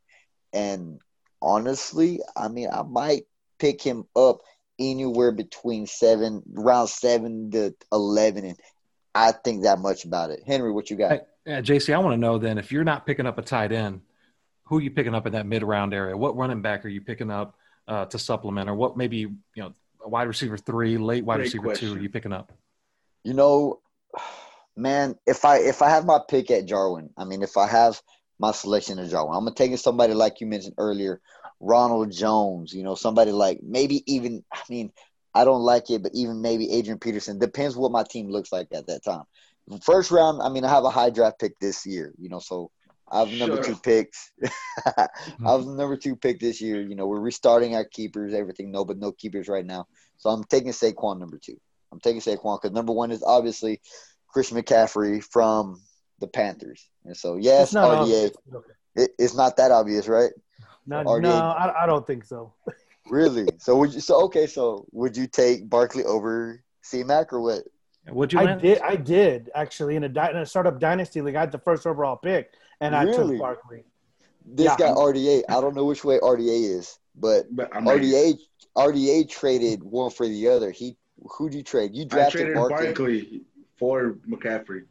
[0.53, 1.01] And
[1.43, 3.24] honestly, I mean, I might
[3.59, 4.39] pick him up
[4.78, 8.59] anywhere between seven, round seven to eleven, and
[9.14, 10.41] I think that much about it.
[10.47, 11.11] Henry, what you got?
[11.11, 13.73] Hey, yeah, JC, I want to know then if you're not picking up a tight
[13.73, 14.01] end,
[14.65, 16.17] who are you picking up in that mid round area?
[16.17, 17.55] What running back are you picking up
[17.87, 19.73] uh, to supplement, or what maybe you know
[20.05, 21.89] a wide receiver three, late wide Great receiver question.
[21.89, 22.53] two are you picking up?
[23.23, 23.81] You know,
[24.77, 28.01] man, if I if I have my pick at Jarwin, I mean, if I have
[28.39, 31.21] my selection of Jarwin, I'm gonna take somebody like you mentioned earlier,
[31.61, 32.73] Ronald Jones.
[32.73, 34.45] You know, somebody like maybe even.
[34.53, 34.91] I mean,
[35.33, 37.39] I don't like it, but even maybe Adrian Peterson.
[37.39, 39.25] Depends what my team looks like at that time.
[39.83, 42.12] First round, I mean, I have a high draft pick this year.
[42.19, 42.71] You know, so
[43.11, 43.75] I have number Sure.
[43.75, 44.33] two picks.
[44.97, 45.09] I
[45.45, 46.81] have number two pick this year.
[46.83, 48.71] You know, we're restarting our keepers, everything.
[48.71, 49.87] No, but no keepers right now.
[50.19, 51.57] So I'm taking Saquon number two.
[51.93, 53.81] I'm taking Saquon because number one is obviously
[54.29, 55.81] Chris McCaffrey from
[56.21, 56.89] the Panthers.
[57.05, 58.33] And so, yes, It's not RDA.
[58.55, 58.73] Okay.
[58.97, 60.31] It, it's not that obvious, right?
[60.87, 61.23] No, RDA.
[61.23, 62.53] no I, I don't think so.
[63.09, 63.47] Really?
[63.59, 64.01] so would you?
[64.01, 64.49] So okay.
[64.49, 67.62] So would you take Barkley over C-Mac or what?
[68.11, 68.39] Would you?
[68.41, 68.63] I Lance?
[68.63, 68.79] did.
[68.81, 71.35] I did actually in a, di- in a startup dynasty league.
[71.35, 73.85] I had the first overall pick, and I took Barkley.
[74.45, 74.77] This Yeah.
[74.79, 75.43] guy RDA.
[75.49, 78.13] I don't know which way RDA is, but But I'm ready.
[78.13, 78.39] RDA
[78.77, 80.71] RDA traded one for the other.
[80.71, 80.97] He
[81.33, 81.95] who'd you trade?
[81.95, 82.87] You I drafted traded Barkley.
[82.87, 83.41] Barkley
[83.77, 84.85] for McCaffrey,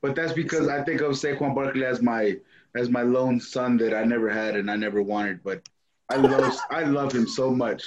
[0.00, 2.38] but that's because I think of Saquon Barkley as my
[2.74, 5.42] as my lone son that I never had and I never wanted.
[5.44, 5.68] But
[6.08, 7.84] I love I love him so much.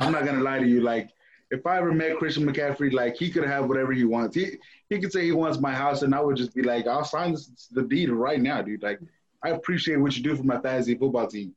[0.00, 0.80] I'm not gonna lie to you.
[0.80, 1.10] Like
[1.50, 4.36] if I ever met Christian McCaffrey, like he could have whatever he wants.
[4.36, 4.58] He
[4.90, 7.32] he could say he wants my house, and I would just be like, I'll sign
[7.32, 8.82] this, the deed right now, dude.
[8.82, 9.00] Like
[9.42, 11.54] I appreciate what you do for my fantasy football team.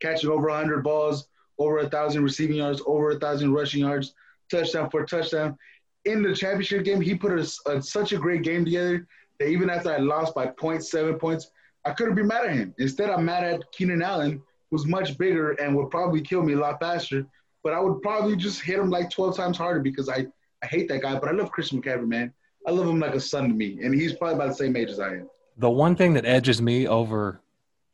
[0.00, 1.28] Catching over 100 balls,
[1.58, 4.14] over a thousand receiving yards, over a thousand rushing yards,
[4.50, 5.56] touchdown for touchdown
[6.04, 9.06] in the championship game, he put a, a- such a great game together
[9.38, 11.50] that even after I lost by 0.7 points,
[11.84, 12.74] I couldn't be mad at him.
[12.78, 16.58] Instead, I'm mad at Keenan Allen, who's much bigger and would probably kill me a
[16.58, 17.26] lot faster.
[17.62, 20.26] But I would probably just hit him like 12 times harder because I,
[20.62, 21.18] I hate that guy.
[21.18, 22.32] But I love Christian McCaffrey, man.
[22.66, 23.78] I love him like a son to me.
[23.82, 25.30] And he's probably about the same age as I am.
[25.58, 27.40] The one thing that edges me over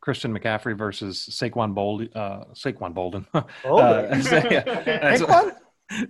[0.00, 3.26] Christian McCaffrey versus Saquon Bolden, uh, Saquon Bolden.
[3.34, 4.06] Oh, Uh,
[4.50, 5.56] yeah, that's- Saquon?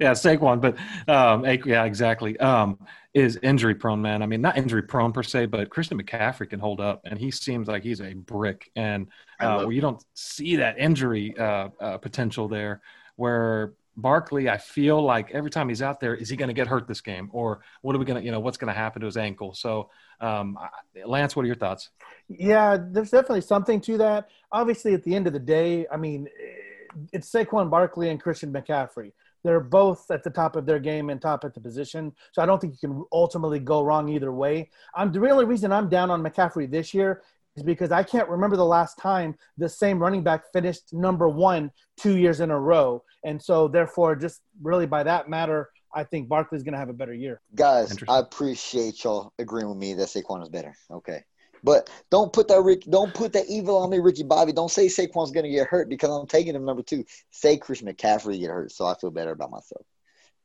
[0.01, 0.77] yeah, Saquon, but
[1.09, 2.39] um, yeah, exactly.
[2.39, 2.79] Um,
[3.13, 4.23] is injury prone, man.
[4.23, 7.31] I mean, not injury prone per se, but Christian McCaffrey can hold up, and he
[7.31, 8.71] seems like he's a brick.
[8.77, 9.09] And
[9.43, 12.81] uh, love where you don't see that injury uh, uh, potential there,
[13.17, 16.67] where Barkley, I feel like every time he's out there, is he going to get
[16.67, 19.01] hurt this game, or what are we going to, you know, what's going to happen
[19.01, 19.55] to his ankle?
[19.55, 19.91] So,
[20.21, 20.59] um,
[21.05, 21.91] Lance, what are your thoughts?
[22.29, 24.29] Yeah, there's definitely something to that.
[24.53, 26.29] Obviously, at the end of the day, I mean,
[27.13, 29.13] it's Saquon Barkley and Christian McCaffrey.
[29.45, 32.13] They're both at the top of their game and top at the position.
[32.33, 34.71] So I don't think you can ultimately go wrong either way.
[34.95, 37.23] I'm the only reason I'm down on McCaffrey this year
[37.65, 42.17] because I can't remember the last time the same running back finished number one two
[42.17, 43.03] years in a row.
[43.25, 46.95] And so therefore, just really by that matter, I think Barkley's going to have a
[46.95, 47.41] better year.
[47.55, 50.75] Guys, I appreciate y'all agreeing with me that Saquon is better.
[50.91, 51.25] Okay.
[51.65, 54.53] But don't put that Rick, don't put that evil on me, Ricky Bobby.
[54.53, 57.05] Don't say Saquon's gonna get hurt because I'm taking him number two.
[57.31, 59.85] Say Christian McCaffrey get hurt, so I feel better about myself.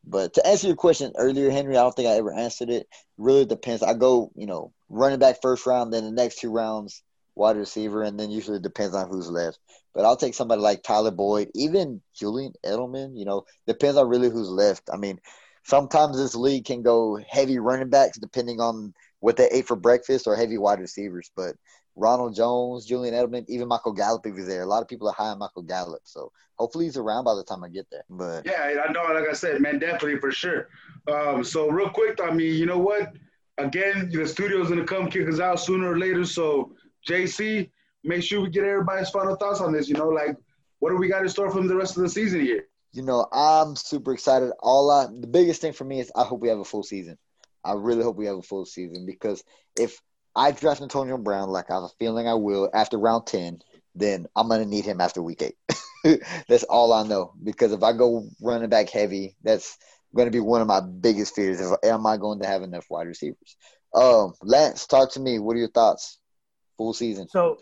[0.04, 2.88] But to answer your question earlier, Henry, I don't think I ever answered it.
[3.18, 3.84] Really depends.
[3.84, 7.04] I go, you know, running back first round, then the next two rounds,
[7.36, 9.60] wide receiver, and then usually depends on who's left.
[9.94, 13.18] But I'll take somebody like Tyler Boyd, even Julian Edelman.
[13.18, 14.90] You know, depends on really who's left.
[14.92, 15.20] I mean,
[15.64, 20.28] sometimes this league can go heavy running backs depending on what they ate for breakfast
[20.28, 21.30] or heavy wide receivers.
[21.36, 21.56] But
[21.96, 24.64] Ronald Jones, Julian Edelman, even Michael Gallup if he's there.
[24.64, 26.02] A lot of people are high on Michael Gallup.
[26.04, 28.04] So hopefully he's around by the time I get there.
[28.10, 29.04] But Yeah, I know.
[29.04, 30.70] Like I said, man, definitely for sure.
[31.12, 33.14] Um, so real quick, I mean, you know what?
[33.58, 36.24] Again, the studio's gonna come kick us out sooner or later.
[36.26, 36.74] So
[37.08, 37.70] JC,
[38.04, 39.90] make sure we get everybody's final thoughts on this.
[39.90, 40.36] You know, like
[40.80, 42.66] what do we got in store from the rest of the season here?
[42.94, 44.52] you know, I'm super excited.
[44.60, 47.18] All I the biggest thing for me is I hope we have a full season.
[47.64, 49.44] I really hope we have a full season because
[49.78, 50.02] if
[50.36, 53.62] I draft Antonio Brown like I have a feeling I will after round ten,
[53.96, 55.56] then I'm gonna need him after week eight.
[56.48, 57.34] that's all I know.
[57.44, 59.78] Because if I go running back heavy, that's
[60.16, 61.60] gonna be one of my biggest fears.
[61.60, 63.58] If, am I going to have enough wide receivers?
[63.94, 65.40] Um, Lance, talk to me.
[65.40, 66.20] What are your thoughts?
[66.78, 67.28] Full season.
[67.28, 67.60] So,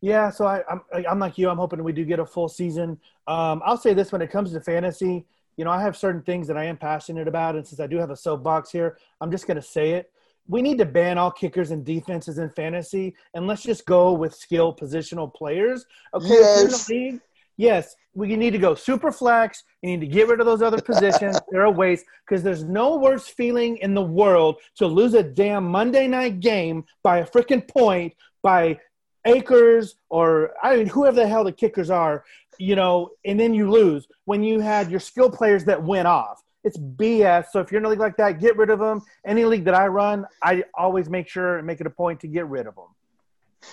[0.00, 1.48] yeah, so I, I'm I'm like you.
[1.48, 2.98] I'm hoping we do get a full season.
[3.26, 6.46] Um, I'll say this: when it comes to fantasy, you know, I have certain things
[6.48, 9.46] that I am passionate about, and since I do have a soapbox here, I'm just
[9.46, 10.10] going to say it.
[10.50, 14.34] We need to ban all kickers and defenses in fantasy, and let's just go with
[14.34, 15.86] skill positional players.
[16.12, 16.88] Okay, if you're in the Yes.
[16.88, 17.20] league,
[17.56, 19.62] yes, we need to go super flex.
[19.80, 21.38] You need to get rid of those other positions.
[21.50, 25.64] They're a waste because there's no worse feeling in the world to lose a damn
[25.66, 28.80] Monday night game by a freaking point by
[29.26, 32.24] Akers or I mean whoever the hell the kickers are,
[32.58, 36.42] you know, and then you lose when you had your skill players that went off.
[36.64, 37.46] It's BS.
[37.52, 39.02] So if you're in a league like that, get rid of them.
[39.24, 42.26] Any league that I run, I always make sure and make it a point to
[42.26, 42.86] get rid of them.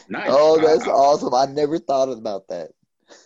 [0.09, 0.27] Nice.
[0.31, 1.33] Oh, that's I- I- awesome.
[1.33, 2.71] I never thought about that.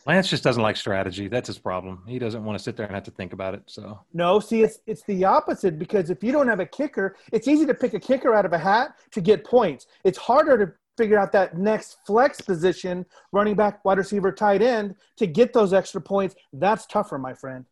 [0.06, 1.28] Lance just doesn't like strategy.
[1.28, 2.04] That's his problem.
[2.08, 3.64] He doesn't want to sit there and have to think about it.
[3.66, 7.48] So No, see, it's it's the opposite because if you don't have a kicker, it's
[7.48, 9.88] easy to pick a kicker out of a hat to get points.
[10.04, 14.94] It's harder to figure out that next flex position, running back, wide receiver, tight end,
[15.18, 16.36] to get those extra points.
[16.54, 17.66] That's tougher, my friend.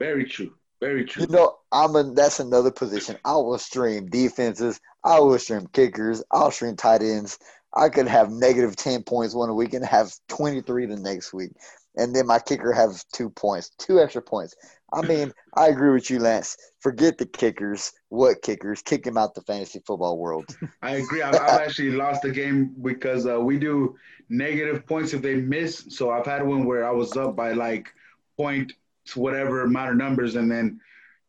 [0.00, 0.52] Very true.
[0.80, 1.22] Very true.
[1.22, 3.16] You know, I'm a, that's another position.
[3.24, 4.80] I will stream defenses.
[5.04, 6.22] I will stream kickers.
[6.30, 7.38] I'll stream tight ends.
[7.74, 11.50] I could have negative ten points one week and have twenty three the next week,
[11.96, 14.54] and then my kicker have two points, two extra points.
[14.92, 16.56] I mean, I agree with you, Lance.
[16.80, 17.92] Forget the kickers.
[18.08, 18.80] What kickers?
[18.80, 20.46] Kick him out the fantasy football world.
[20.82, 21.20] I agree.
[21.20, 23.96] I've, I've actually lost the game because uh, we do
[24.30, 25.84] negative points if they miss.
[25.90, 27.92] So I've had one where I was up by like
[28.38, 28.72] point
[29.16, 30.80] whatever amount of numbers, and then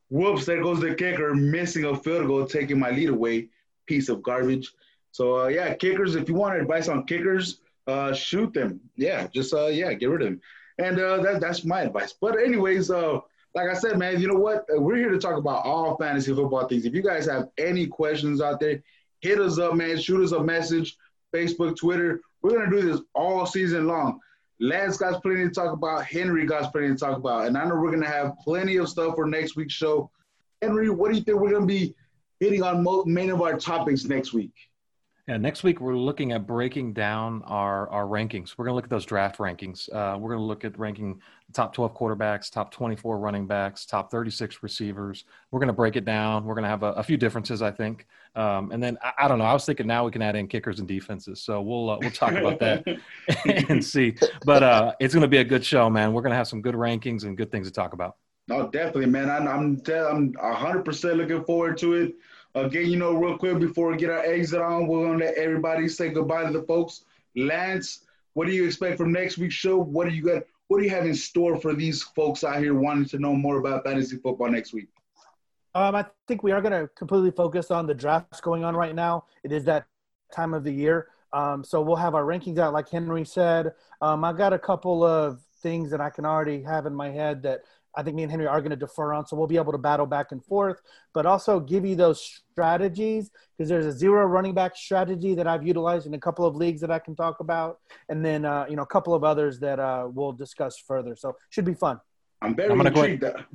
[0.10, 3.50] whoops, there goes the kicker missing a field goal, taking my lead away.
[3.86, 4.72] Piece of garbage.
[5.12, 6.16] So uh, yeah, kickers.
[6.16, 8.80] If you want advice on kickers, uh, shoot them.
[8.96, 10.42] Yeah, just uh, yeah, get rid of them.
[10.78, 12.14] And uh, that, that's my advice.
[12.14, 13.20] But anyways, uh,
[13.56, 14.66] like I said, man, you know what?
[14.70, 16.86] We're here to talk about all fantasy football things.
[16.86, 18.82] If you guys have any questions out there,
[19.22, 19.98] hit us up, man.
[19.98, 20.98] Shoot us a message,
[21.34, 22.22] Facebook, Twitter.
[22.42, 24.20] We're gonna do this all season long.
[24.60, 26.06] Lance got plenty to talk about.
[26.06, 29.16] Henry got plenty to talk about, and I know we're gonna have plenty of stuff
[29.16, 30.12] for next week's show.
[30.62, 31.96] Henry, what do you think we're gonna be
[32.40, 34.54] hitting on mo- main of our topics next week?
[35.30, 38.56] Yeah, next week we're looking at breaking down our, our rankings.
[38.58, 39.88] We're going to look at those draft rankings.
[39.94, 41.22] Uh, we're going to look at ranking
[41.54, 45.26] top 12 quarterbacks, top 24 running backs, top 36 receivers.
[45.52, 46.46] We're going to break it down.
[46.46, 48.08] We're going to have a, a few differences, I think.
[48.36, 49.46] Um, and then I, I don't know.
[49.46, 51.40] I was thinking now we can add in kickers and defenses.
[51.40, 52.88] So we'll uh, we'll talk about that
[53.70, 54.16] and see.
[54.46, 56.12] But uh, it's going to be a good show, man.
[56.12, 58.16] We're going to have some good rankings and good things to talk about.
[58.48, 59.30] No, definitely, man.
[59.30, 62.16] I'm I'm I'm 100 percent looking forward to it.
[62.56, 65.88] Again, you know, real quick before we get our exit on, we're gonna let everybody
[65.88, 67.04] say goodbye to the folks.
[67.36, 69.78] Lance, what do you expect from next week's show?
[69.78, 70.44] What do you got?
[70.68, 73.60] What do you have in store for these folks out here wanting to know more
[73.60, 74.88] about fantasy football next week?
[75.76, 78.94] Um, I think we are going to completely focus on the drafts going on right
[78.94, 79.26] now.
[79.44, 79.86] It is that
[80.32, 81.08] time of the year.
[81.34, 83.74] Um, so we'll have our rankings out, like Henry said.
[84.02, 87.44] Um, I've got a couple of things that I can already have in my head
[87.44, 87.62] that
[87.98, 89.26] I think me and Henry are going to defer on.
[89.26, 90.80] So we'll be able to battle back and forth,
[91.14, 95.66] but also give you those strategies because there's a zero running back strategy that I've
[95.66, 97.80] utilized in a couple of leagues that I can talk about,
[98.10, 101.16] and then uh, you know a couple of others that uh, we'll discuss further.
[101.16, 102.00] So should be fun.
[102.42, 103.24] I'm very I'm gonna go intrigued.
[103.24, 103.46] that-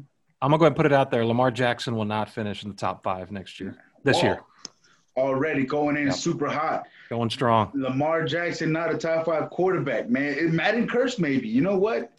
[0.42, 1.24] I'm gonna go ahead and put it out there.
[1.24, 3.76] Lamar Jackson will not finish in the top five next year.
[4.02, 4.40] This Oh, year,
[5.16, 6.16] already going in Yep.
[6.16, 6.86] super hot.
[7.08, 7.70] going strong.
[7.74, 10.34] Lamar Jackson not a top five quarterback, man.
[10.36, 11.48] It, Madden curse maybe.
[11.48, 12.10] You know what?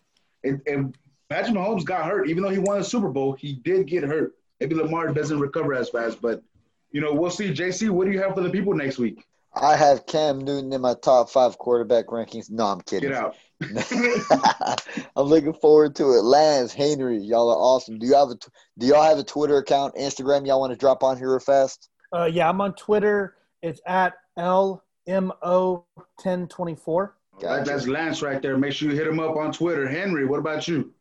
[0.43, 0.85] It, it,
[1.29, 3.33] Patrick Mahomes got hurt, even though he won a Super Bowl.
[3.33, 4.33] He did get hurt.
[4.59, 6.43] Maybe Lamar doesn't recover as fast, but
[6.91, 7.51] you know we'll see.
[7.53, 9.25] JC, what do you have for the people next week?
[9.57, 12.51] I have Cam Newton in my top five quarterback rankings.
[12.51, 13.09] No, I'm kidding.
[13.09, 13.35] Get out.
[15.15, 16.23] I'm looking forward to it.
[16.23, 17.97] Lance, Henry, y'all are awesome.
[17.97, 18.47] Do you have a t-
[18.77, 20.45] Do y'all have a Twitter account, Instagram?
[20.45, 21.89] Y'all want to drop on here real fast?
[22.13, 23.35] Uh, yeah, I'm on Twitter.
[23.61, 27.09] It's at LMO1024.
[27.41, 28.57] That- that's Lance right there.
[28.57, 29.87] Make sure you hit him up on Twitter.
[29.87, 30.93] Henry, what about you?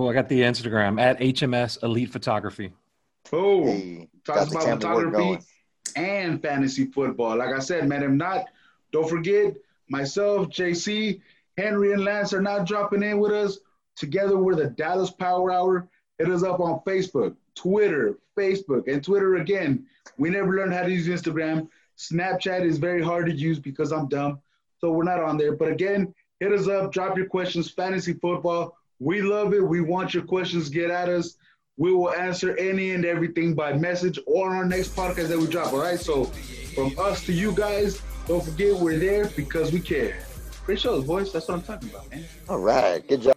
[0.00, 2.72] Well, I got the Instagram at HMS Elite Photography.
[3.30, 3.66] Boom.
[3.66, 5.46] Hey, Talks about camera work photography
[5.94, 7.36] and fantasy football.
[7.36, 8.46] Like I said, man, if not,
[8.92, 9.56] don't forget
[9.90, 11.20] myself, JC,
[11.58, 13.58] Henry, and Lance are not dropping in with us.
[13.94, 15.86] Together, we're the Dallas Power Hour.
[16.16, 19.84] Hit us up on Facebook, Twitter, Facebook, and Twitter again.
[20.16, 21.68] We never learned how to use Instagram.
[21.98, 24.40] Snapchat is very hard to use because I'm dumb.
[24.78, 25.54] So we're not on there.
[25.54, 28.78] But again, hit us up, drop your questions, fantasy football.
[29.00, 29.66] We love it.
[29.66, 30.68] We want your questions.
[30.68, 31.36] Get at us.
[31.76, 35.46] We will answer any and everything by message or on our next podcast that we
[35.46, 35.72] drop.
[35.72, 35.98] All right.
[35.98, 36.24] So
[36.74, 40.18] from us to you guys, don't forget we're there because we care.
[40.66, 41.32] Great shows, boys.
[41.32, 42.24] That's what I'm talking about, man.
[42.48, 43.36] All right, good job.